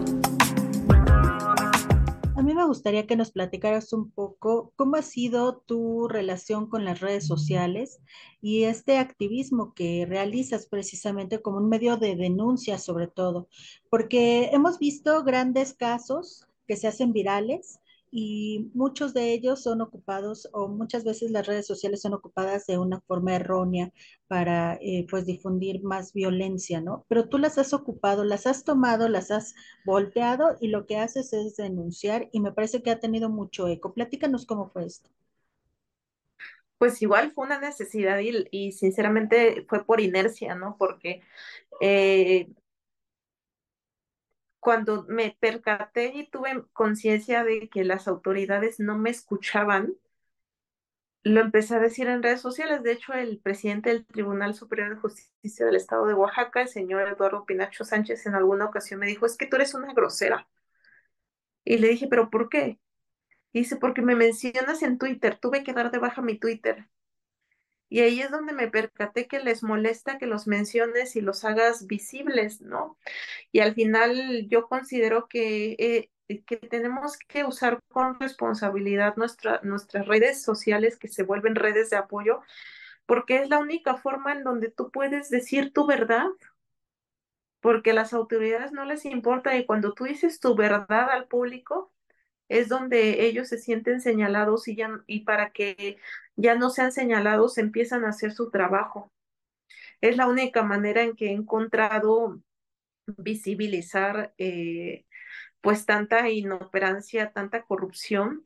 [2.36, 6.84] A mí me gustaría que nos platicaras un poco cómo ha sido tu relación con
[6.84, 8.00] las redes sociales
[8.40, 13.48] y este activismo que realizas precisamente como un medio de denuncia sobre todo,
[13.90, 17.78] porque hemos visto grandes casos que se hacen virales
[18.12, 22.78] y muchos de ellos son ocupados o muchas veces las redes sociales son ocupadas de
[22.78, 23.90] una forma errónea
[24.28, 27.06] para eh, pues difundir más violencia, ¿no?
[27.08, 29.54] Pero tú las has ocupado, las has tomado, las has
[29.86, 33.94] volteado y lo que haces es denunciar y me parece que ha tenido mucho eco.
[33.94, 35.08] Platícanos cómo fue esto.
[36.76, 40.76] Pues igual fue una necesidad y, sinceramente fue por inercia, ¿no?
[40.78, 41.22] Porque
[41.80, 42.48] eh,
[44.62, 49.96] cuando me percaté y tuve conciencia de que las autoridades no me escuchaban,
[51.24, 52.82] lo empecé a decir en redes sociales.
[52.84, 57.08] De hecho, el presidente del Tribunal Superior de Justicia del Estado de Oaxaca, el señor
[57.08, 60.48] Eduardo Pinacho Sánchez, en alguna ocasión me dijo, es que tú eres una grosera.
[61.64, 62.78] Y le dije, ¿pero por qué?
[63.52, 66.88] dice, porque me mencionas en Twitter, tuve que dar de baja mi Twitter.
[67.92, 71.86] Y ahí es donde me percaté que les molesta que los menciones y los hagas
[71.86, 72.96] visibles, ¿no?
[73.52, 80.06] Y al final yo considero que, eh, que tenemos que usar con responsabilidad nuestra, nuestras
[80.06, 82.40] redes sociales que se vuelven redes de apoyo,
[83.04, 86.28] porque es la única forma en donde tú puedes decir tu verdad,
[87.60, 91.91] porque a las autoridades no les importa y cuando tú dices tu verdad al público,
[92.58, 95.98] es donde ellos se sienten señalados y, ya, y para que
[96.36, 99.10] ya no sean señalados empiezan a hacer su trabajo.
[100.00, 102.42] Es la única manera en que he encontrado
[103.06, 105.06] visibilizar eh,
[105.60, 108.44] pues tanta inoperancia, tanta corrupción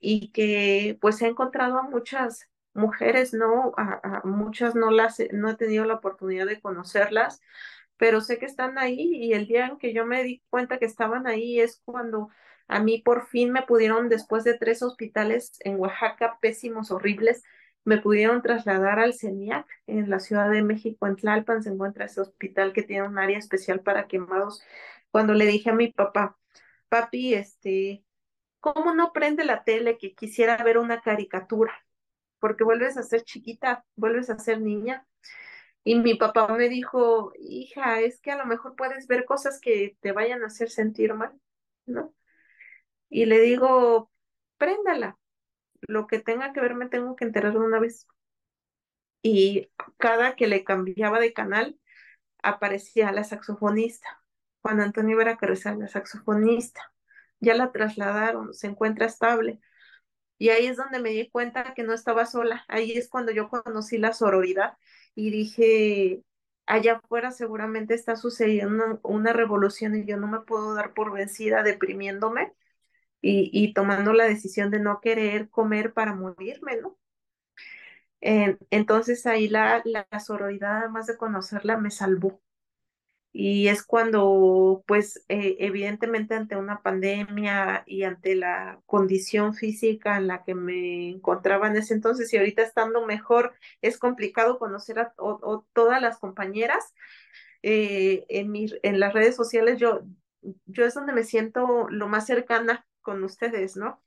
[0.00, 3.72] y que pues he encontrado a muchas mujeres, ¿no?
[3.76, 7.40] A, muchas no las, no he tenido la oportunidad de conocerlas,
[7.96, 10.86] pero sé que están ahí y el día en que yo me di cuenta que
[10.86, 12.30] estaban ahí es cuando
[12.68, 17.42] a mí por fin me pudieron, después de tres hospitales en Oaxaca, pésimos, horribles,
[17.84, 22.20] me pudieron trasladar al CENIAC en la Ciudad de México, en Tlalpan, se encuentra ese
[22.20, 24.62] hospital que tiene un área especial para quemados.
[25.10, 26.38] Cuando le dije a mi papá,
[26.88, 28.04] papi, este,
[28.60, 31.74] ¿cómo no prende la tele que quisiera ver una caricatura?
[32.38, 35.06] Porque vuelves a ser chiquita, vuelves a ser niña.
[35.84, 39.96] Y mi papá me dijo, hija, es que a lo mejor puedes ver cosas que
[40.00, 41.32] te vayan a hacer sentir mal,
[41.86, 42.14] ¿no?
[43.08, 44.10] Y le digo,
[44.58, 45.18] préndala,
[45.82, 48.06] lo que tenga que ver me tengo que enterar una vez.
[49.22, 51.78] Y cada que le cambiaba de canal,
[52.42, 54.22] aparecía la saxofonista,
[54.62, 56.92] Juan Antonio Vera Carrizal, la saxofonista.
[57.40, 59.60] Ya la trasladaron, se encuentra estable.
[60.38, 62.64] Y ahí es donde me di cuenta que no estaba sola.
[62.68, 64.76] Ahí es cuando yo conocí la sororidad
[65.14, 66.22] y dije,
[66.66, 71.62] allá afuera seguramente está sucediendo una, revolución y yo no me puedo dar por vencida
[71.62, 72.52] deprimiéndome
[73.26, 76.98] y, tomando la decisión de no querer comer para morirme, ¿no?
[78.70, 82.40] entonces ahí la, la sororidad, además de conocerla, me salvó.
[83.32, 90.28] Y es cuando, pues, eh, evidentemente ante una pandemia y ante la condición física en
[90.28, 95.12] la que me encontraba en ese entonces y ahorita estando mejor, es complicado conocer a
[95.72, 96.94] todas las compañeras.
[97.62, 100.02] Eh, en, en las redes sociales yo,
[100.66, 104.02] yo es donde me siento lo más cercana con ustedes, ¿no?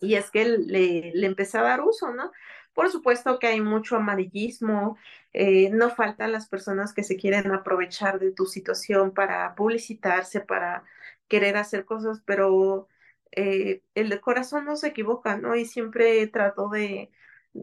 [0.00, 2.30] Y es que le, le empecé a dar uso, ¿no?
[2.74, 4.96] Por supuesto que hay mucho amarillismo,
[5.32, 10.84] eh, no faltan las personas que se quieren aprovechar de tu situación para publicitarse, para
[11.28, 12.88] querer hacer cosas, pero
[13.32, 15.56] eh, el corazón no se equivoca, ¿no?
[15.56, 17.10] Y siempre trato de,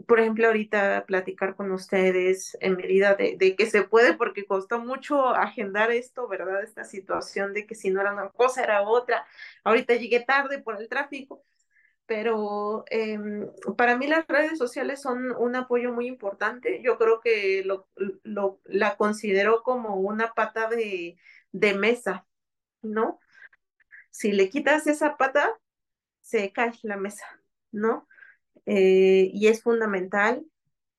[0.08, 4.80] por ejemplo, ahorita platicar con ustedes en medida de, de, que se puede, porque costó
[4.80, 6.64] mucho agendar esto, ¿verdad?
[6.64, 9.26] Esta situación de que si no era una cosa, era otra.
[9.64, 11.44] Ahorita llegué tarde por el tráfico,
[12.06, 16.82] pero em, para mí las redes sociales son un apoyo muy importante.
[16.84, 17.88] Yo creo que lo,
[18.24, 21.18] lo la considero como una pata de,
[21.52, 22.28] de mesa,
[22.82, 23.20] ¿no?
[24.12, 25.52] Si le quitas esa pata,
[26.22, 27.26] se cae la mesa,
[27.72, 28.08] ¿no?
[28.66, 30.46] Eh, y es fundamental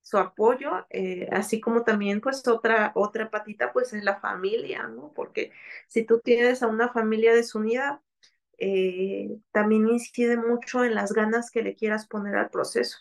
[0.02, 5.12] su apoyo, eh, así como también pues otra, otra patita pues es la familia, ¿no?
[5.14, 5.52] Porque
[5.88, 8.02] si tú tienes a una familia desunida,
[8.58, 12.98] eh, también incide mucho en las ganas que le quieras poner al proceso.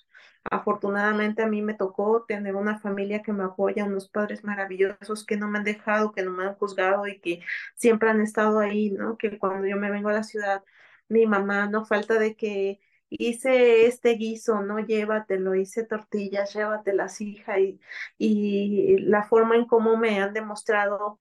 [0.52, 5.38] Afortunadamente a mí me tocó tener una familia que me apoya, unos padres maravillosos que
[5.38, 7.42] no me han dejado, que no me han juzgado y que
[7.76, 9.18] siempre han estado ahí, ¿no?
[9.18, 10.64] Que cuando yo me vengo a la ciudad,
[11.10, 12.80] mi mamá no falta de que
[13.20, 17.80] hice este guiso, no llévatelo, hice tortillas, llévatelas, hija, y,
[18.18, 21.20] y la forma en cómo me han demostrado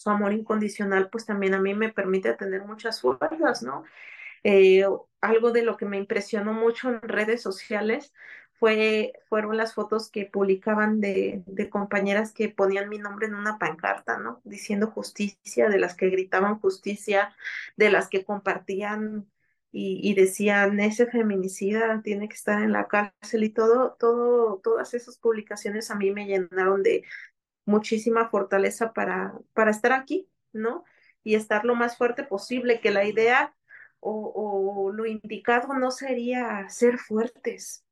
[0.00, 3.84] su amor incondicional, pues también a mí me permite tener muchas fuerzas, ¿no?
[4.44, 4.84] Eh,
[5.20, 8.14] algo de lo que me impresionó mucho en redes sociales
[8.54, 13.58] fue, fueron las fotos que publicaban de, de, compañeras que ponían mi nombre en una
[13.58, 14.40] pancarta, ¿no?
[14.44, 17.34] Diciendo justicia, de las que gritaban justicia,
[17.76, 19.26] de las que compartían
[19.72, 25.16] y, decían, ese feminicida tiene que estar en la cárcel y todo, todo, todas esas
[25.18, 27.04] publicaciones a mí me llenaron de
[27.66, 30.84] muchísima fortaleza para, para estar aquí, ¿no?
[31.22, 33.54] Y estar lo más fuerte posible, que la idea
[34.00, 37.84] o, o lo indicado no sería ser fuertes.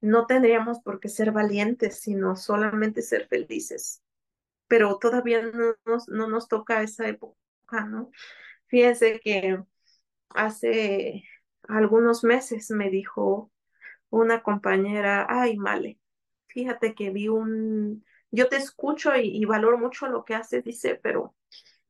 [0.00, 4.02] No tendríamos por qué ser valientes, sino solamente ser felices.
[4.68, 8.10] Pero todavía no nos, no nos toca esa época, ¿no?
[8.68, 9.62] Fíjense que
[10.30, 11.24] hace
[11.68, 13.50] algunos meses me dijo
[14.10, 15.98] una compañera, ay, Male,
[16.48, 21.34] fíjate que vi un, yo te escucho y, valoro mucho lo que haces, dice, pero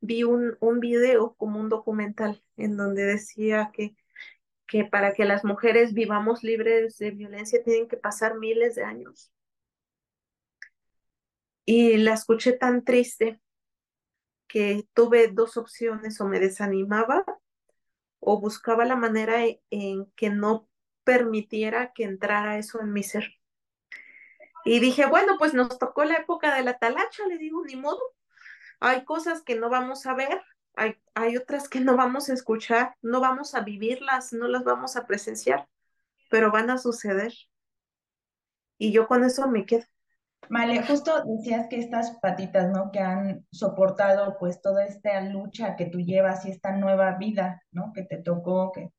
[0.00, 3.96] vi un, un video como un documental en donde decía que,
[4.66, 9.32] que para que las mujeres vivamos libres de violencia tienen que pasar miles de años.
[11.64, 13.40] Y la escuché tan triste
[14.48, 17.24] que tuve dos opciones, o me desanimaba
[18.20, 20.68] o buscaba la manera e, en que no
[21.04, 23.34] permitiera que entrara eso en mi ser.
[24.64, 28.00] Y dije, bueno, pues nos tocó la época de la talacha, le digo, ni modo.
[28.78, 30.42] Hay cosas que no vamos a ver,
[30.74, 34.96] hay, hay otras que no vamos a escuchar, no vamos a vivirlas, no las vamos
[34.96, 35.68] a presenciar,
[36.30, 37.32] pero van a suceder.
[38.78, 39.84] Y yo con eso me quedo.
[40.48, 42.90] Vale, justo decías que estas patitas, ¿no?
[42.90, 47.92] Que han soportado pues toda esta lucha que tú llevas y esta nueva vida, ¿no?
[47.92, 48.90] Que te tocó, que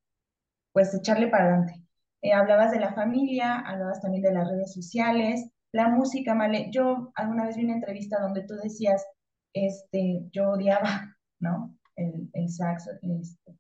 [0.72, 1.84] pues echarle para adelante.
[2.22, 6.70] Eh, hablabas de la familia, hablabas también de las redes sociales, la música, Male.
[6.72, 9.06] Yo alguna vez vi una entrevista donde tú decías,
[9.54, 11.78] este, yo odiaba, ¿no?
[11.96, 13.58] El, el saxo, este,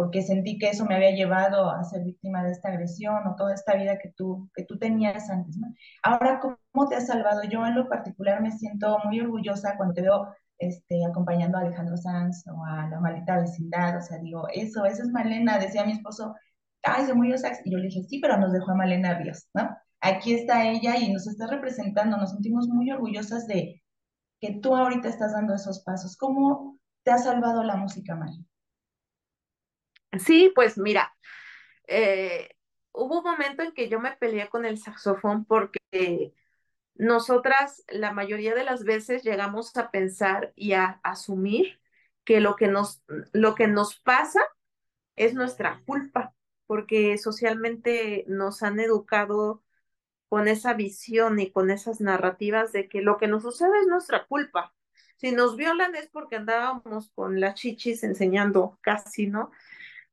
[0.00, 3.52] porque sentí que eso me había llevado a ser víctima de esta agresión o toda
[3.52, 5.66] esta vida que tú, que tú tenías antes, ¿no?
[6.02, 7.42] Ahora, ¿cómo te has salvado?
[7.44, 11.98] Yo en lo particular me siento muy orgullosa cuando te veo este, acompañando a Alejandro
[11.98, 15.92] Sanz o a la maldita vecindad, o sea, digo, eso, eso es Malena, decía mi
[15.92, 16.34] esposo,
[16.82, 19.50] ay, se murió Sax, y yo le dije, sí, pero nos dejó a Malena Ríos,
[19.52, 19.68] ¿no?
[20.00, 23.82] Aquí está ella y nos está representando, nos sentimos muy orgullosas de
[24.40, 26.16] que tú ahorita estás dando esos pasos.
[26.16, 28.49] ¿Cómo te ha salvado la música, Malena?
[30.18, 31.14] Sí, pues mira,
[31.88, 32.50] eh,
[32.92, 36.34] hubo un momento en que yo me peleé con el saxofón porque
[36.94, 41.80] nosotras la mayoría de las veces llegamos a pensar y a asumir
[42.24, 43.02] que lo que nos,
[43.32, 44.40] lo que nos pasa
[45.16, 46.34] es nuestra culpa,
[46.66, 49.62] porque socialmente nos han educado
[50.28, 54.26] con esa visión y con esas narrativas de que lo que nos sucede es nuestra
[54.26, 54.74] culpa.
[55.16, 59.50] Si nos violan es porque andábamos con las chichis enseñando casi, ¿no?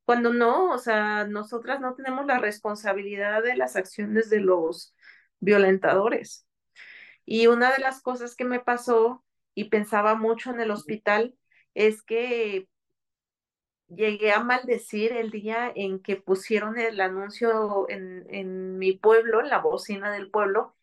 [0.08, 4.95] Cuando no, o sea, nosotras no tenemos la responsabilidad de las acciones de los
[5.41, 6.47] violentadores.
[7.26, 11.36] Y una de las cosas que me pasó y pensaba mucho en el hospital
[11.74, 12.70] es que
[13.89, 19.49] llegué a maldecir el día en que pusieron el anuncio en, en mi pueblo, en
[19.49, 20.76] la bocina del pueblo,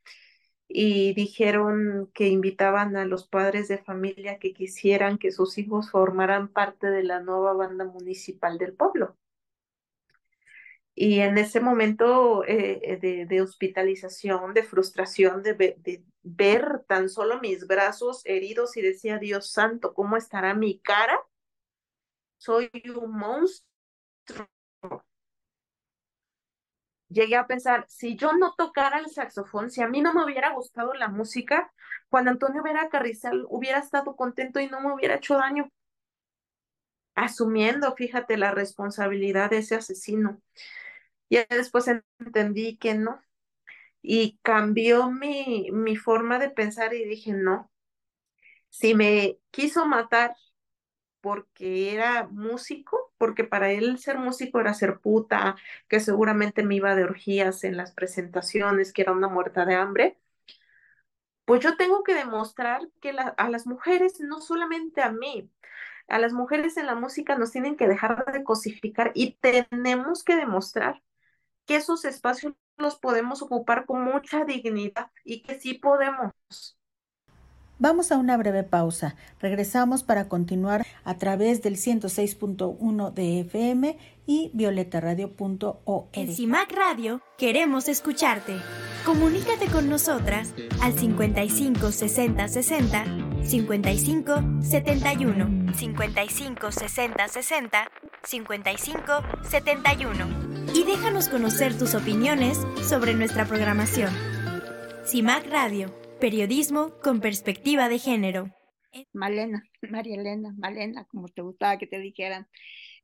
[0.68, 6.48] y dijeron que invitaban a los padres de familia que quisieran que sus hijos formaran
[6.48, 9.16] parte de la nueva banda municipal del pueblo.
[10.96, 17.40] Y en ese momento eh, de, de, hospitalización, de frustración, de, de, ver tan solo
[17.40, 21.18] mis brazos heridos y decía, Dios santo, ¿cómo estará mi cara?
[22.38, 24.46] Soy un monstruo
[27.14, 30.52] llegué a pensar, si yo no tocara el saxofón, si a mí no me hubiera
[30.52, 31.72] gustado la música,
[32.10, 35.70] Juan Antonio Vera Carrizal hubiera estado contento y no me hubiera hecho daño.
[37.14, 40.40] Asumiendo, fíjate, la responsabilidad de ese asesino.
[41.28, 41.88] Y después
[42.18, 43.22] entendí que no.
[44.02, 47.70] Y cambió mi, mi forma de pensar y dije, no,
[48.70, 50.34] si me quiso matar
[51.20, 55.56] porque era músico, porque para él ser músico era ser puta,
[55.88, 60.18] que seguramente me iba de orgías en las presentaciones, que era una muerta de hambre,
[61.44, 65.50] pues yo tengo que demostrar que a las mujeres, no solamente a mí,
[66.08, 70.36] a las mujeres en la música nos tienen que dejar de cosificar y tenemos que
[70.36, 71.02] demostrar
[71.66, 76.32] que esos espacios los podemos ocupar con mucha dignidad y que sí podemos.
[77.84, 79.14] Vamos a una breve pausa.
[79.40, 86.08] Regresamos para continuar a través del 106.1 de FM y violetaradio.org.
[86.14, 88.56] En CIMAC Radio queremos escucharte.
[89.04, 93.04] Comunícate con nosotras al 55 60 60
[93.42, 97.90] 55 71 55 60 60
[98.22, 99.12] 55
[99.50, 102.58] 71 y déjanos conocer tus opiniones
[102.88, 104.10] sobre nuestra programación.
[105.04, 108.50] CIMAC Radio Periodismo con perspectiva de género.
[109.12, 112.48] Malena, María Elena, Malena, como te gustaba que te dijeran.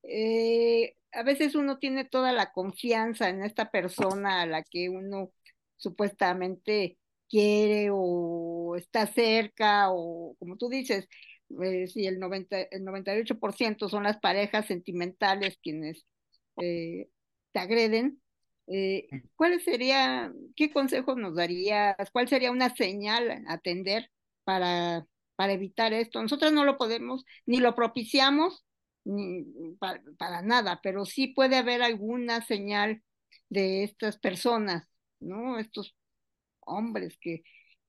[0.03, 5.33] Eh, a veces uno tiene toda la confianza en esta persona a la que uno
[5.77, 6.97] supuestamente
[7.29, 11.07] quiere o está cerca o como tú dices,
[11.63, 16.07] eh, si el, 90, el 98% son las parejas sentimentales quienes
[16.57, 17.11] eh,
[17.53, 18.23] te agreden,
[18.71, 19.19] eh, mm.
[19.35, 21.97] ¿Cuál sería, qué consejos nos darías?
[22.13, 24.11] ¿Cuál sería una señal a atender
[24.45, 25.07] para,
[25.37, 26.23] para evitar esto?
[26.23, 28.65] Nosotros no lo podemos, ni lo propiciamos,
[29.05, 29.45] ni
[29.79, 33.03] para, para, nada, pero sí puede haber alguna señal
[33.49, 34.87] de estas personas,
[35.19, 35.59] ¿no?
[35.59, 35.97] Estos
[36.61, 37.43] hombres que,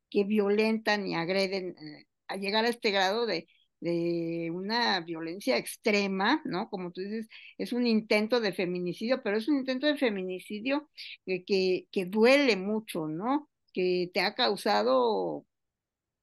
[0.09, 3.47] que violentan y agreden eh, a llegar a este grado de,
[3.81, 6.69] de una violencia extrema, ¿no?
[6.69, 7.27] Como tú dices,
[7.57, 10.89] es un intento de feminicidio, pero es un intento de feminicidio
[11.25, 13.49] que, que, duele mucho, ¿no?
[13.73, 15.45] Que te ha causado,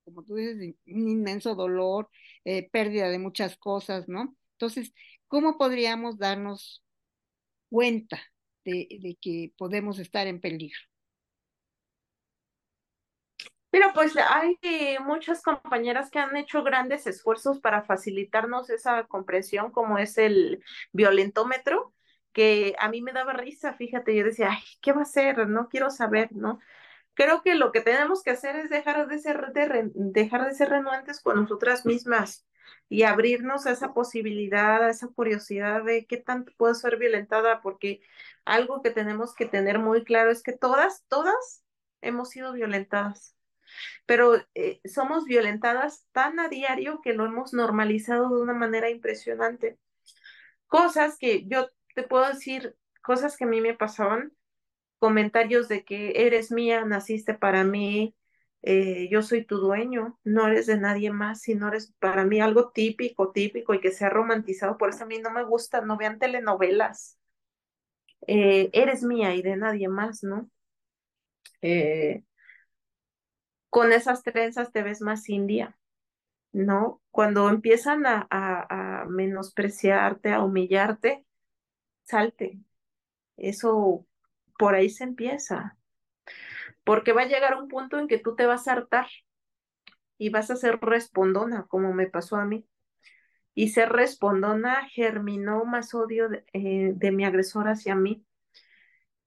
[0.05, 2.11] como tú dices, un inmenso dolor,
[2.45, 4.37] eh, pérdida de muchas cosas, ¿no?
[4.53, 4.93] Entonces,
[5.29, 6.85] ¿cómo podríamos darnos
[7.71, 8.23] cuenta
[8.65, 10.79] de que podemos estar en peligro?
[13.71, 14.59] Pero pues hay
[15.05, 20.63] muchas compañeras que han hecho grandes esfuerzos para facilitarnos esa comprensión, como es el
[20.93, 21.95] violentómetro,
[22.33, 25.49] que a mí me daba risa, fíjate, yo decía, ay, ¿qué va a ser?
[25.49, 26.61] No quiero saber, ¿no?
[27.15, 30.71] Creo que lo que tenemos que hacer es dejar de ser, de, dejar de ser
[30.71, 32.47] renuentes con nosotras mismas.
[32.89, 38.03] y abrirnos a esa posibilidad, a esa curiosidad de qué tanto puedo ser violentada, porque
[38.45, 41.65] algo que tenemos que tener muy claro es que todas, todas
[42.03, 43.37] hemos sido violentadas,
[44.07, 49.79] pero eh, somos violentadas tan a diario que lo hemos normalizado de una manera impresionante.
[50.67, 54.33] Cosas que yo te puedo decir, cosas que a mí me pasaban,
[54.99, 58.15] comentarios de que eres mía, naciste para mí,
[58.63, 62.71] eh, yo soy tu dueño, no eres de nadie más, sino eres para mí algo
[62.71, 65.97] típico, típico y que se ha romantizado, por eso a mí no me gusta, no
[65.97, 67.19] vean telenovelas,
[68.27, 70.49] eh, eres mía y de nadie más, ¿no?
[73.71, 75.79] Con esas trenzas te ves más india,
[76.53, 77.03] ¿no?
[77.11, 81.25] Cuando empiezan a, menospreciarte, a humillarte,
[82.05, 82.61] salte.
[83.37, 84.07] Eso
[84.59, 85.77] por ahí se empieza
[86.85, 89.07] porque va a llegar un punto en que tú te vas a hartar
[90.17, 92.67] y vas a ser respondona, como me pasó a mí.
[93.55, 98.25] Y ser respondona germinó más odio de, eh, mi agresor hacia mí.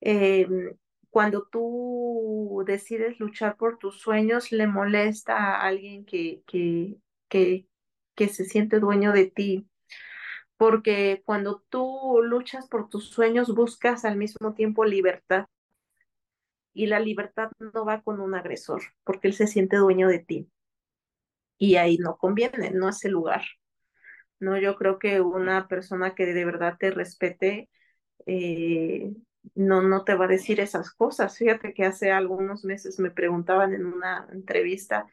[0.02, 0.76] Em,
[1.12, 6.98] cuando tú decides luchar por tus sueños, le molesta a alguien que, que,
[7.30, 9.68] que, se siente dueño de ti.
[10.58, 15.48] Porque cuando tú luchas por tus sueños, buscas al mismo tiempo libertad
[16.74, 20.50] y la libertad no va con un agresor, porque él se siente dueño de ti.
[21.58, 23.44] Y ahí no conviene, no es el lugar.
[24.40, 27.70] No, yo creo que una persona que de verdad te respete
[28.26, 29.12] eh,
[29.56, 31.38] no, no te va a decir esas cosas.
[31.38, 35.08] Fíjate que hace algunos meses me preguntaban en una entrevista,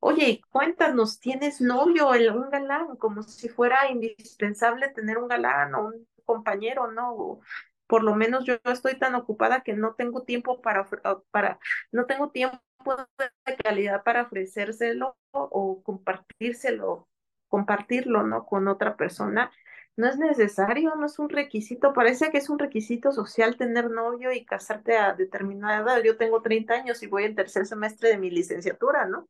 [0.00, 2.96] oye, cuéntanos, ¿tienes novio, el, un galán?
[2.96, 7.40] Como si fuera indispensable tener un galán o un compañero, ¿no?
[7.88, 10.86] por lo menos yo estoy tan ocupada que no tengo tiempo para,
[11.30, 11.58] para
[11.90, 12.60] no tengo tiempo
[13.46, 17.08] de calidad para ofrecérselo o compartírselo,
[17.48, 18.44] compartirlo, ¿no?
[18.46, 19.50] Con otra persona.
[19.98, 21.92] No es necesario, no es un requisito.
[21.92, 26.04] Parece que es un requisito social tener novio y casarte a determinada edad.
[26.04, 29.28] Yo tengo 30 años y voy en tercer semestre de mi licenciatura, ¿no?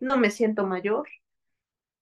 [0.00, 1.08] No me siento mayor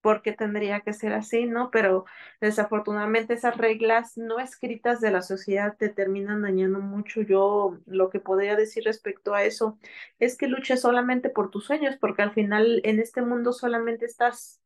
[0.03, 1.71] porque tendría que ser así, ¿no?
[1.71, 2.07] Pero
[2.41, 7.23] desafortunadamente esas reglas no escritas de la sociedad te terminan dañando mucho.
[7.23, 9.79] Yo lo que podría decir respecto a eso
[10.19, 14.61] es que luches solamente por tus sueños, porque al final en este mundo solamente estás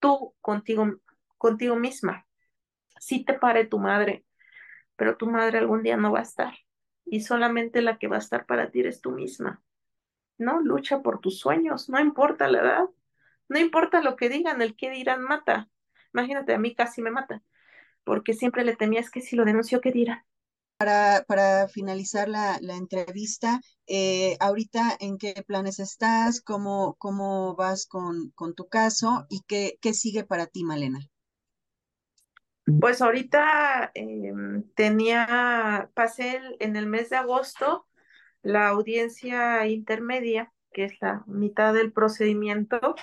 [0.00, 0.86] tú contigo,
[1.38, 2.25] contigo misma.
[2.98, 4.24] Sí te pare tu madre,
[4.96, 6.54] pero tu madre algún día no va a estar
[7.04, 9.62] y solamente la que va a estar para ti eres tú misma.
[10.38, 12.88] No, lucha por tus sueños, no importa la edad
[13.48, 15.68] no importa lo que digan, el que dirán mata.
[16.12, 17.42] Imagínate, a mí casi me mata,
[18.04, 20.24] porque siempre le temía es que si lo denunció, ¿qué dirán?
[20.78, 28.30] Para, para finalizar la, entrevista, eh, ahorita en qué planes estás, cómo, cómo vas con,
[28.34, 30.98] con tu caso y qué, qué sigue para ti, Malena.
[32.80, 37.86] Pues ahorita em, tenía, pasé en el mes de agosto
[38.42, 42.96] la audiencia intermedia, que es la mitad del procedimiento,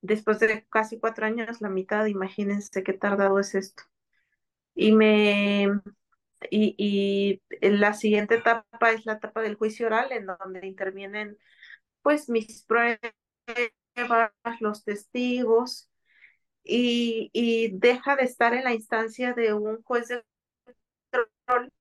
[0.00, 3.84] después de casi cuatro años, la mitad, imagínense qué tardado es esto.
[4.74, 5.80] Y me
[6.50, 11.38] y, y, la siguiente etapa es la etapa del juicio oral, en donde intervienen
[12.02, 13.00] pues mis pruebas,
[14.60, 15.90] los testigos,
[16.64, 20.24] y, y deja de estar en la instancia de un juez de
[21.10, 21.72] control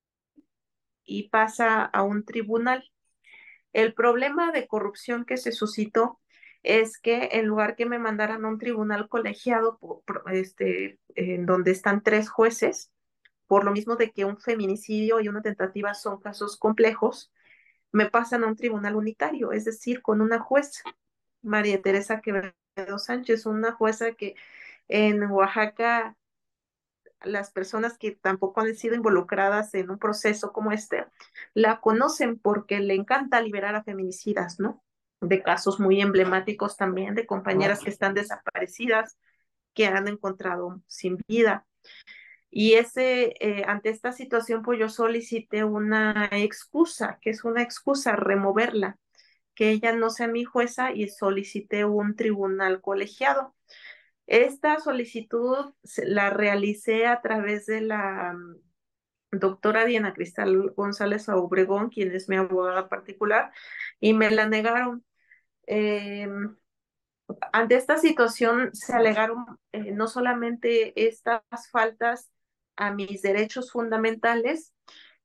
[1.05, 2.91] y pasa a un tribunal.
[3.73, 6.19] El problema de corrupción que se suscitó
[6.63, 9.79] es que en lugar que me mandaran a un tribunal colegiado,
[10.31, 12.91] este, en donde están tres jueces,
[13.47, 17.31] por lo mismo de que un feminicidio y una tentativa son casos complejos,
[17.91, 20.83] me pasan a un tribunal unitario, es decir, con una jueza,
[21.41, 24.35] María Teresa Quevedo Sánchez, una jueza que
[24.87, 26.15] en Oaxaca
[27.21, 31.05] las personas que tampoco han sido involucradas en un proceso como este,
[31.53, 34.83] la conocen porque le encanta liberar a feminicidas, ¿no?
[35.27, 39.17] de casos muy emblemáticos también de compañeras que están desaparecidas,
[39.73, 41.65] que han encontrado sin vida.
[42.49, 48.15] Y ese, eh, ante esta situación, pues yo solicité una excusa, que es una excusa,
[48.15, 48.99] removerla,
[49.55, 53.55] que ella no sea mi jueza y solicité un tribunal colegiado.
[54.27, 62.11] Esta solicitud la realicé a través de la mm, doctora Diana Cristal González Obregón, quien
[62.15, 63.51] es mi abogada particular,
[63.99, 65.05] y me la negaron.
[65.67, 66.27] Eh,
[67.51, 72.31] ante esta situación se alegaron eh, no solamente estas faltas
[72.75, 74.73] a mis derechos fundamentales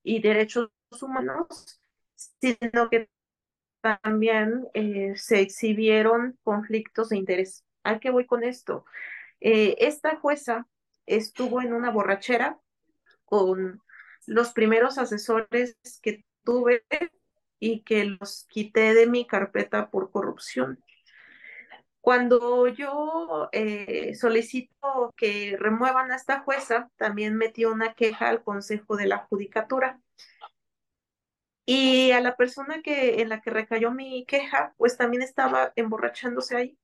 [0.03, 0.71] y derechos
[1.01, 1.81] humanos,
[2.15, 3.09] sino que
[3.81, 7.65] también eh, se exhibieron conflictos de interés.
[7.89, 8.84] ¿A qué voy con esto?
[9.41, 10.66] Eh, esta jueza
[11.07, 12.61] estuvo en una borrachera
[13.24, 13.82] con
[14.26, 16.84] los primeros asesores que tuve
[17.59, 20.84] y que los quité de mi carpeta por corrupción.
[22.03, 28.97] Cuando yo eh, solicito que remuevan a esta jueza, también metí una queja al Consejo
[28.97, 30.01] de la Judicatura.
[31.64, 36.57] Y a la persona que, en la que recayó mi queja, pues también estaba emborrachándose
[36.57, 36.78] ahí.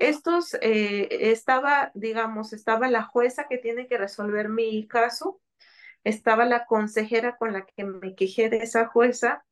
[0.00, 5.42] Estos, eh, estaba, digamos, estaba la jueza que tiene que resolver mi caso,
[6.04, 9.44] estaba la consejera con la que me quejé de esa jueza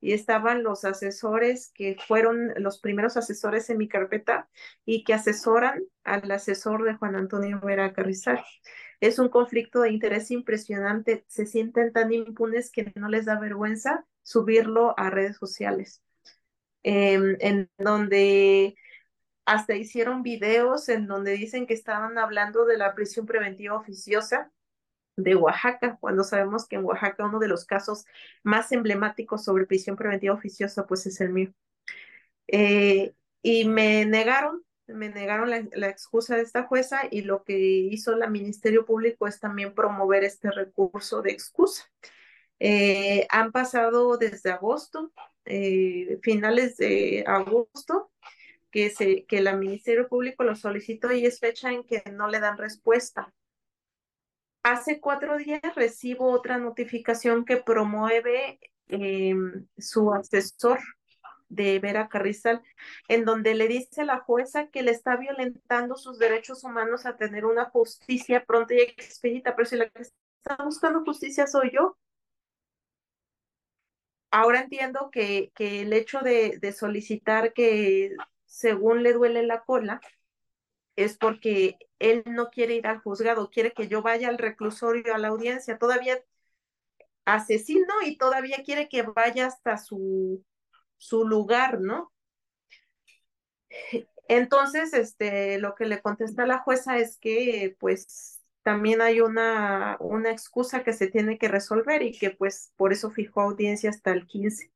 [0.00, 4.50] y estaban los asesores que fueron los primeros asesores en mi carpeta
[4.84, 8.42] y que asesoran al asesor de Juan Antonio Vera Carrizal.
[9.00, 14.04] Es un conflicto de interés impresionante, se sienten tan impunes que no les da vergüenza
[14.24, 16.02] subirlo a redes sociales,
[16.82, 18.74] em, en donde
[19.44, 24.52] hasta hicieron videos en donde dicen que estaban hablando de la prisión preventiva oficiosa
[25.16, 28.04] de Oaxaca, cuando sabemos que en Oaxaca uno de los casos
[28.42, 31.52] más emblemáticos sobre prisión preventiva oficiosa, pues es el mío.
[32.48, 38.16] Eh, y me negaron, me negaron la, excusa de esta jueza y lo que hizo
[38.16, 41.90] la Ministerio Público es también promover este recurso de excusa.
[42.60, 45.12] Eh, han pasado desde agosto,
[45.44, 48.11] eh, finales de agosto,
[48.72, 52.40] que, se, que el Ministerio Público lo solicitó y es fecha en que no le
[52.40, 53.32] dan respuesta.
[54.64, 58.58] Hace cuatro días recibo otra notificación que promueve
[58.88, 60.80] em, su asesor
[61.48, 62.62] de Vera Carrizal,
[63.08, 67.16] en donde le dice a la jueza que le está violentando sus derechos humanos a
[67.16, 71.98] tener una justicia pronta y expedita, pero si la que está buscando justicia soy yo.
[74.30, 78.16] Ahora entiendo que, que el hecho de, de solicitar que
[78.52, 80.00] según le duele la cola,
[80.96, 85.18] es porque él no quiere ir al juzgado, quiere que yo vaya al reclusorio, a
[85.18, 86.22] la audiencia, todavía
[87.24, 90.44] asesino y todavía quiere que vaya hasta su,
[90.98, 92.12] su lugar, ¿no?
[94.28, 100.30] Entonces, este, lo que le contesta la jueza es que, pues, también hay una, una
[100.30, 104.26] excusa que se tiene que resolver y que, pues, por eso fijó audiencia hasta el
[104.26, 104.72] 15.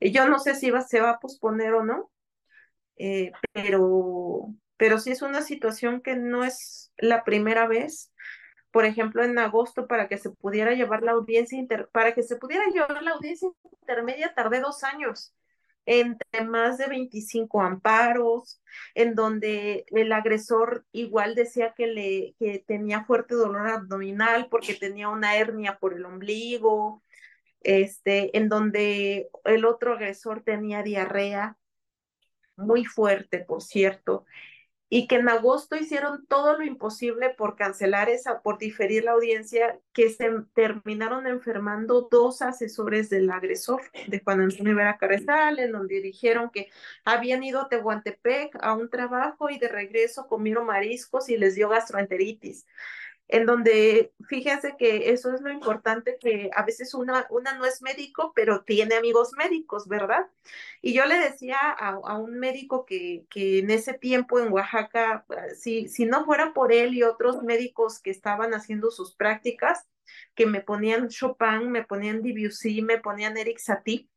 [0.00, 2.10] Yo no sé si va, se va a posponer o no,
[2.98, 8.12] eh, pero, pero sí es una situación que no es la primera vez.
[8.70, 11.58] Por ejemplo, en agosto, para que se pudiera llevar la audiencia
[11.92, 13.48] para que se pudiera llevar la audiencia
[13.80, 15.34] intermedia, tardé dos años
[15.88, 18.60] entre más de 25 amparos,
[18.94, 25.08] en donde el agresor igual decía que, le, que tenía fuerte dolor abdominal porque tenía
[25.08, 27.02] una hernia por el ombligo,
[27.62, 31.56] este, en donde el otro agresor tenía diarrea
[32.58, 34.26] muy fuerte, por cierto,
[34.90, 39.78] y que en agosto hicieron todo lo imposible por cancelar esa, por diferir la audiencia,
[39.92, 46.00] que se terminaron enfermando dos asesores del agresor, de Juan Antonio Vera Carrizal, en donde
[46.00, 46.70] dijeron que
[47.04, 51.68] habían ido a Tehuantepec a un trabajo y de regreso comieron mariscos y les dio
[51.68, 52.66] gastroenteritis
[53.28, 57.82] en donde fíjense que eso es lo importante, que a veces una, una no es
[57.82, 60.26] médico, pero tiene amigos médicos, ¿verdad?
[60.82, 65.26] Y yo le decía a, un médico que, que, en ese tiempo en Oaxaca,
[65.56, 69.86] si, si no fuera por él y otros médicos que estaban haciendo sus prácticas,
[70.34, 74.08] que me ponían Chopin, me ponían Debussy, me ponían Eric Satie,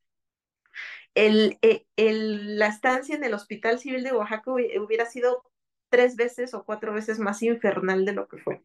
[1.15, 5.43] el, eh, el, la estancia en el Hospital Civil de Oaxaca hubiera sido
[5.89, 8.63] tres veces o cuatro veces más infernal de lo que fue.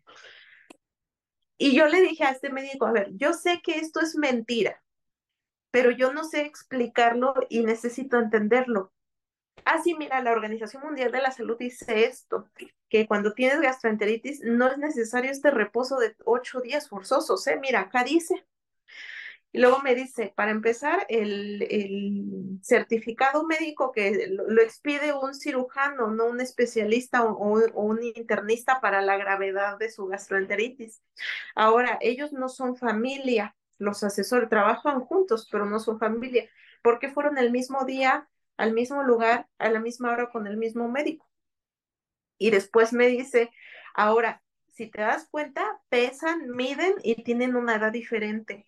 [1.59, 4.82] Y yo le dije a este médico, a ver, yo sé que esto es mentira,
[5.70, 8.92] pero yo no sé explicarlo y necesito entenderlo.
[9.64, 12.48] Así, ah, mira, la Organización Mundial de la Salud dice esto,
[12.88, 17.59] que cuando tienes gastroenteritis no es necesario este reposo de ocho días forzosos, ¿eh?
[17.61, 18.46] Mira, acá dice.
[19.57, 26.40] Luego me dice, para empezar, el, certificado médico que lo, expide un cirujano, no un
[26.40, 31.02] especialista o, un internista para la gravedad de su gastroenteritis.
[31.54, 36.48] Ahora, ellos no son familia, los asesores trabajan juntos, pero no son familia,
[36.82, 38.28] porque fueron el mismo día,
[38.59, 41.26] al mismo lugar, a la misma hora con el mismo médico.
[42.38, 43.50] Y después me dice,
[43.94, 48.66] ahora, si te das cuenta, pesan, miden y tienen una edad diferente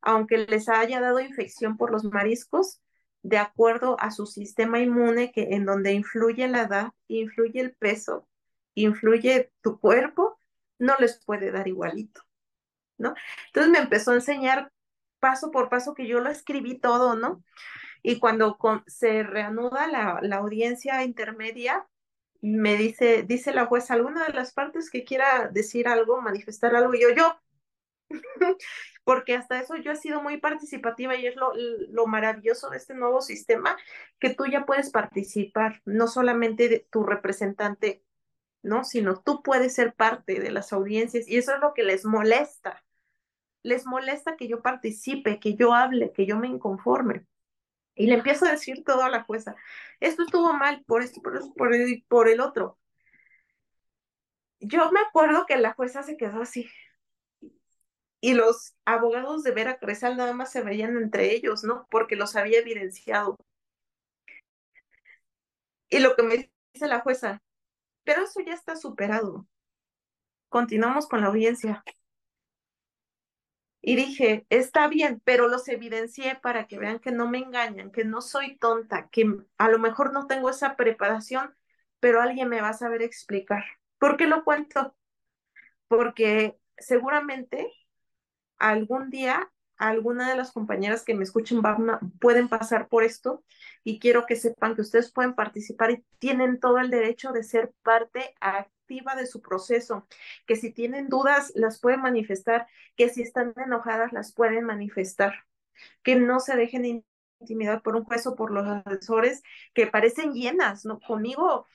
[0.00, 2.80] aunque les haya dado infección por los mariscos,
[3.22, 8.28] de acuerdo a su sistema inmune, que en donde influye la edad, influye el peso,
[8.74, 10.38] influye tu cuerpo,
[10.78, 12.22] no les puede dar igualito,
[12.96, 13.14] ¿no?
[13.46, 14.72] Entonces me empezó a enseñar
[15.18, 17.42] paso por paso que yo lo escribí todo, ¿no?
[18.02, 21.86] Y cuando se reanuda la, la audiencia intermedia,
[22.40, 26.94] me dice, dice la jueza, alguna de las partes que quiera decir algo, manifestar algo,
[26.94, 27.36] y yo, yo,
[29.04, 32.94] porque hasta eso yo he sido muy participativa y es lo, lo, maravilloso de este
[32.94, 33.76] nuevo sistema,
[34.18, 38.02] que tú ya puedes participar, no solamente de tu representante,
[38.62, 38.84] ¿no?
[38.84, 42.84] Sino tú puedes ser parte de las audiencias y eso es lo que les molesta.
[43.62, 47.26] Les molesta que yo participe, que yo hable, que yo me inconforme.
[47.94, 49.56] Y le empiezo a decir todo a la jueza,
[50.00, 52.78] esto estuvo mal por esto, por, por, el, por el otro.
[54.60, 56.68] Yo me acuerdo que la jueza se quedó así.
[58.20, 61.86] Y los abogados de Vera Cresal nada más se veían entre ellos, ¿no?
[61.90, 63.36] Porque los había evidenciado.
[65.88, 67.42] Y lo que me dice la jueza,
[68.04, 69.46] pero eso ya está superado.
[70.48, 71.84] Continuamos con la audiencia.
[73.80, 78.04] Y dije, está bien, pero los evidencié para que vean que no me engañan, que
[78.04, 79.24] no soy tonta, que
[79.56, 81.54] a lo mejor no tengo esa preparación,
[82.00, 83.64] pero alguien me va a saber explicar.
[83.98, 84.96] ¿Por qué lo cuento?
[85.88, 87.72] Porque seguramente
[88.58, 91.62] algún día alguna de las compañeras que me escuchen
[92.20, 93.44] pueden pasar por esto
[93.84, 97.72] y quiero que sepan que ustedes pueden participar y tienen todo el derecho de ser
[97.82, 100.06] parte activa de su proceso,
[100.46, 105.44] que si tienen dudas las pueden manifestar, que si están enojadas las pueden manifestar,
[106.02, 107.04] que no se dejen
[107.40, 109.42] intimidar por un juez o por los asesores
[109.74, 110.98] que parecen llenas, ¿no?
[110.98, 111.66] Conmigo,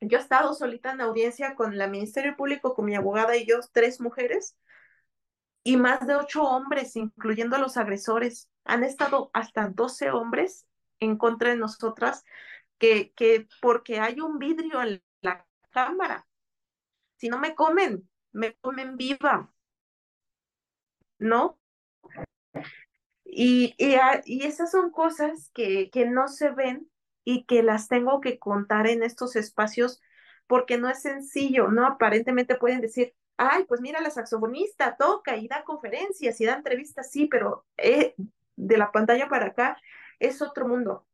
[0.00, 3.60] yo he estado solita en audiencia con la Ministerio Público, con mi abogada y yo,
[3.72, 4.58] tres mujeres,
[5.66, 8.48] y más de ocho hombres, incluyendo a los agresores.
[8.64, 10.64] Han estado hasta doce hombres
[11.00, 12.24] en contra de nosotras,
[12.78, 16.28] que, que porque hay un vidrio en la cámara.
[17.16, 19.52] Si no me comen, me comen viva.
[21.18, 21.58] ¿No?
[23.24, 26.88] Y, y, y esas son cosas que, que no se ven
[27.24, 30.00] y que las tengo que contar en estos espacios
[30.46, 31.86] porque no es sencillo, ¿no?
[31.86, 37.10] Aparentemente pueden decir, ay, pues mira, la saxofonista toca y da conferencias y da entrevistas,
[37.10, 38.14] sí, pero eh,
[38.56, 39.76] de la pantalla para acá
[40.18, 41.06] es otro mundo.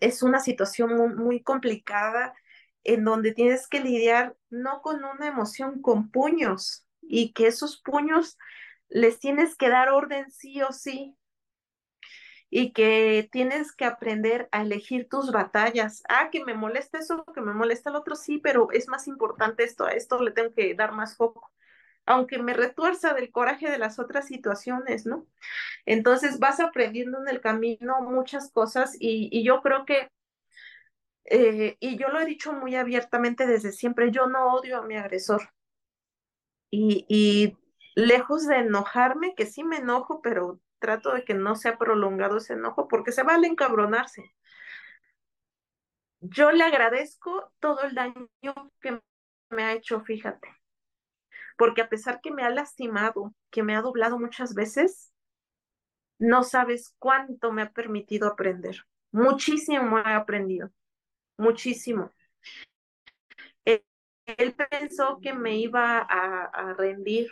[0.00, 2.34] Es una situación muy, muy complicada
[2.84, 8.38] en donde tienes que lidiar no con una emoción, con puños y que esos puños
[8.88, 11.16] les tienes que dar orden sí o sí
[12.52, 16.02] y que tienes que aprender a elegir tus batallas.
[16.08, 19.62] Ah, que me molesta eso, que me molesta el otro, sí, pero es más importante
[19.62, 21.52] esto, a esto le tengo que dar más foco
[22.10, 25.28] aunque me retuerza del coraje de las otras situaciones, ¿no?
[25.86, 30.10] Entonces vas aprendiendo en el camino muchas cosas y, yo creo que,
[31.24, 34.96] eh, y yo lo he dicho muy abiertamente desde siempre, yo no odio a mi
[34.96, 35.50] agresor.
[36.70, 37.56] Y, y
[37.94, 42.54] lejos de enojarme, que sí me enojo, pero trato de que no sea prolongado ese
[42.54, 44.34] enojo porque se vale encabronarse.
[46.20, 48.28] Yo le agradezco todo el daño
[48.80, 49.00] que
[49.50, 50.59] me ha hecho, fíjate
[51.60, 55.12] porque a pesar que me ha lastimado, que me ha doblado muchas veces,
[56.18, 58.86] no sabes cuánto me ha permitido aprender.
[59.12, 60.72] Muchísimo he aprendido,
[61.36, 62.12] muchísimo.
[63.66, 67.30] Él, pensó que me iba a, rendir,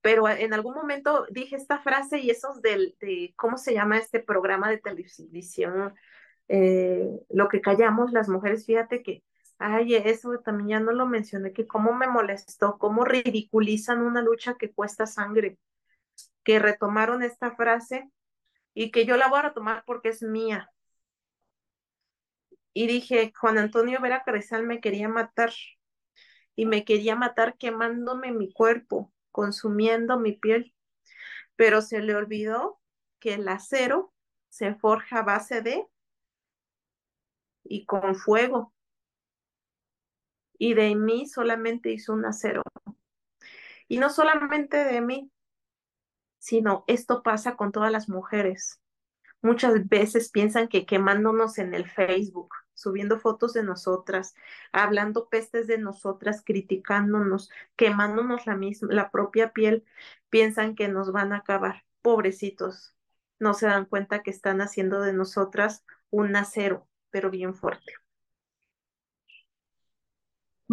[0.00, 4.20] pero en algún momento dije esta frase y esos del, de, ¿cómo se llama este
[4.20, 5.94] programa de televisión?
[6.48, 9.22] Eh, lo que callamos las mujeres, fíjate que
[9.64, 14.56] Ay, eso también ya no lo mencioné, que cómo me molestó, cómo ridiculizan una lucha
[14.58, 15.56] que cuesta sangre,
[16.44, 18.10] que retomaron esta frase
[18.74, 20.70] y que yo la voy a retomar porque es mía.
[22.74, 25.52] Y dije, Juan Antonio Vera Carrizal me quería matar
[26.56, 30.74] y me quería matar quemándome mi cuerpo, consumiendo mi piel,
[31.56, 32.80] pero se le olvidó
[33.20, 34.12] que el acero
[34.48, 35.86] se forja a base de
[37.64, 38.71] y con fuego
[40.58, 42.62] y de mí solamente hizo un acero.
[43.88, 45.30] Y no solamente de mí,
[46.38, 48.80] sino esto pasa con todas las mujeres.
[49.42, 54.34] Muchas veces piensan que quemándonos en el Facebook, subiendo fotos de nosotras,
[54.72, 59.84] hablando pestes de nosotras, criticándonos, quemándonos la misma, la propia piel,
[60.30, 61.84] piensan que nos van a acabar.
[62.02, 62.94] Pobrecitos,
[63.38, 68.01] no se dan cuenta que están haciendo de nosotras un acero, pero bien fuerte.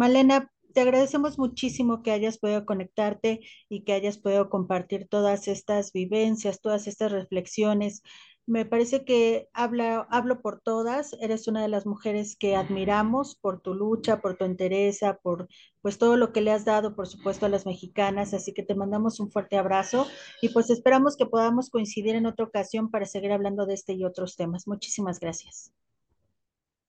[0.00, 5.92] Malena, te agradecemos muchísimo que hayas podido conectarte y que hayas podido compartir todas estas
[5.92, 8.02] vivencias, todas estas reflexiones.
[8.46, 11.14] Me parece que hablo por todas.
[11.20, 15.48] Eres una de las mujeres que admiramos por tu lucha, por tu entereza, por
[15.82, 18.32] pues todo lo que le has dado, por supuesto, a las mexicanas.
[18.32, 20.06] Así que te mandamos un fuerte abrazo
[20.40, 24.06] y pues esperamos que podamos coincidir en otra ocasión para seguir hablando de este y
[24.06, 24.66] otros temas.
[24.66, 25.74] Muchísimas gracias.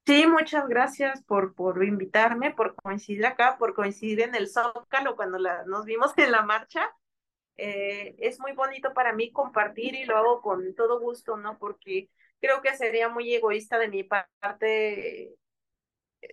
[0.06, 5.38] Sí, muchas gracias por, por invitarme, por coincidir acá, por coincidir en el Zócalo cuando
[5.68, 6.90] nos vimos en la marcha.
[7.58, 11.58] Eh, es muy bonito para mí compartir y lo hago con todo gusto, ¿no?
[11.60, 12.10] Porque
[12.42, 15.36] creo que sería muy egoísta de mi parte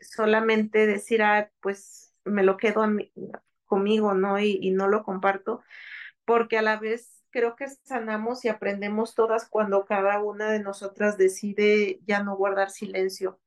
[0.00, 2.84] solamente decir, ah, pues me lo quedo
[3.66, 4.38] conmigo, ¿no?
[4.40, 5.62] Y no lo comparto,
[6.24, 11.18] porque a la vez creo que sanamos y aprendemos todas cuando cada una de nosotras
[11.18, 13.40] decide ya no guardar silencio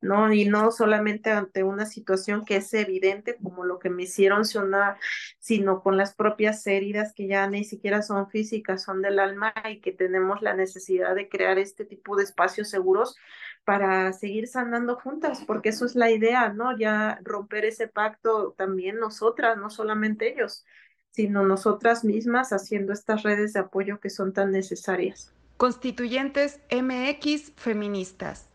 [0.00, 0.32] ¿no?
[0.32, 4.96] Y no solamente ante una situación que es evidente, como lo que me hicieron sonar,
[5.38, 9.80] sino con las propias heridas que ya ni siquiera son físicas, son del alma y
[9.80, 13.16] que tenemos la necesidad de crear este tipo de espacios seguros
[13.64, 16.76] para seguir sanando juntas, porque eso es la idea, ¿no?
[16.76, 20.64] Ya romper ese pacto también nosotras, no solamente ellos,
[21.10, 25.32] sino nosotras mismas haciendo estas redes de apoyo que son tan necesarias.
[25.56, 28.49] Constituyentes MX Feministas.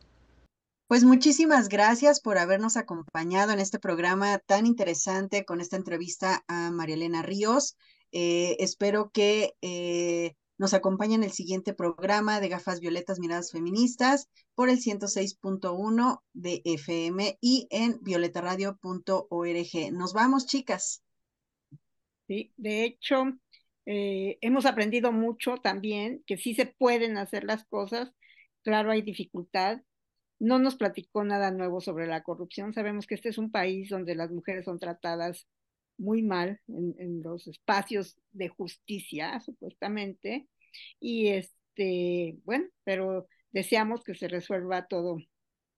[0.87, 6.69] Pues muchísimas gracias por habernos acompañado en este programa tan interesante con esta entrevista a
[6.69, 7.75] María Elena Ríos.
[8.11, 14.29] Eh, espero que eh, nos acompañen en el siguiente programa de Gafas Violetas Miradas Feministas
[14.53, 19.91] por el 106.1 de FM y en violetaradio.org.
[19.91, 21.03] Nos vamos, chicas.
[22.27, 23.23] Sí, de hecho,
[23.87, 28.11] eh, hemos aprendido mucho también que sí se pueden hacer las cosas.
[28.61, 29.81] Claro, hay dificultad,
[30.45, 32.73] no nos platicó nada nuevo sobre la corrupción.
[32.73, 35.47] Sabemos que este es un país donde las mujeres son tratadas
[35.97, 40.47] muy mal en, los espacios de justicia, supuestamente.
[40.99, 45.17] Y este, bueno, pero deseamos que se resuelva todo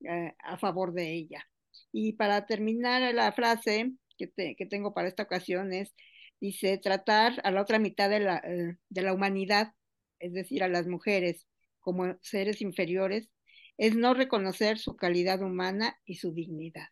[0.01, 1.47] eh, a favor de ella.
[1.93, 4.27] Y para terminar la frase que,
[4.69, 5.95] tengo para esta ocasión es,
[6.41, 9.73] dice, tratar a la otra mitad de la, eh, de la humanidad,
[10.19, 11.47] es decir, a las mujeres,
[11.79, 13.29] como seres inferiores,
[13.77, 16.89] es no reconocer su calidad humana y su dignidad.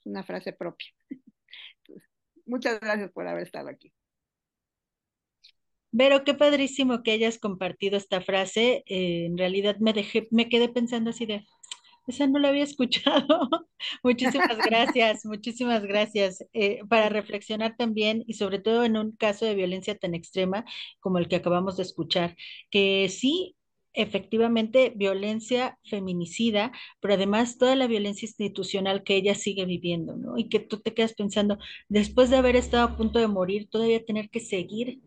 [0.00, 0.88] Es una frase propia.
[2.46, 3.92] muchas gracias por haber estado aquí.
[5.94, 8.82] Vero, qué padrísimo que hayas compartido esta frase.
[8.86, 11.44] Eh, en realidad me dejé, me quedé pensando así de,
[12.06, 13.48] esa no la había escuchado.
[14.02, 16.44] muchísimas gracias, muchísimas gracias.
[16.52, 20.64] Eh, para reflexionar también y sobre todo en un caso de violencia tan extrema
[21.00, 22.36] como el que acabamos de escuchar,
[22.70, 23.56] que sí
[23.94, 30.38] efectivamente violencia feminicida, pero además toda la violencia institucional que ella sigue viviendo, ¿no?
[30.38, 34.04] Y que tú te quedas pensando, después de haber estado a punto de morir, todavía
[34.04, 35.00] tener que seguir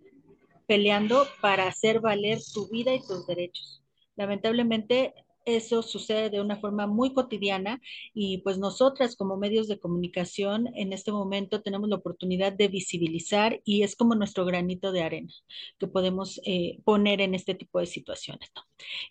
[0.68, 3.84] peleando para hacer valer tu vida y tus derechos.
[4.16, 5.14] Lamentablemente,
[5.46, 7.80] eso sucede de una forma muy cotidiana
[8.14, 13.62] y pues nosotras como medios de comunicación en este momento tenemos la oportunidad de visibilizar
[13.64, 15.34] y es como nuestro granito de arena
[15.78, 18.52] que podemos eh, poner en este tipo de situaciones.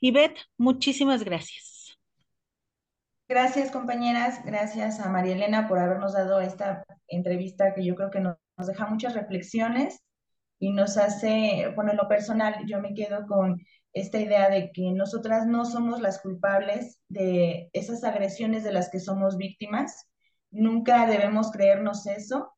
[0.00, 1.98] Y Beth, muchísimas gracias.
[3.26, 8.20] Gracias compañeras, gracias a María Elena por habernos dado esta entrevista que yo creo que
[8.20, 10.04] nos, nos deja muchas reflexiones
[10.58, 13.60] y nos hace, bueno, en lo personal yo me quedo con
[13.94, 18.98] esta idea de que nosotras no somos las culpables de esas agresiones de las que
[18.98, 20.08] somos víctimas.
[20.50, 22.52] Nunca debemos creernos eso.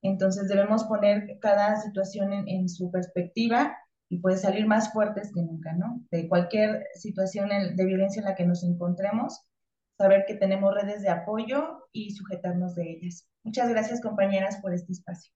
[0.00, 3.76] Entonces debemos poner cada situación en, su perspectiva
[4.08, 6.04] y puede salir más fuertes que nunca, ¿no?
[6.12, 9.44] De cualquier situación de violencia en la que nos encontremos,
[9.98, 13.28] saber que tenemos redes de apoyo y sujetarnos de ellas.
[13.42, 15.32] Muchas gracias compañeras por este espacio.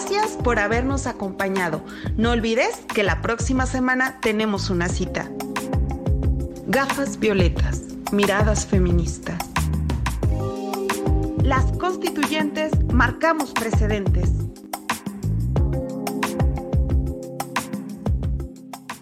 [0.00, 1.84] Gracias por habernos acompañado.
[2.16, 5.28] No olvides que la próxima semana tenemos una cita.
[6.68, 7.82] Gafas violetas,
[8.12, 9.38] miradas feministas.
[11.42, 14.30] Las constituyentes marcamos precedentes.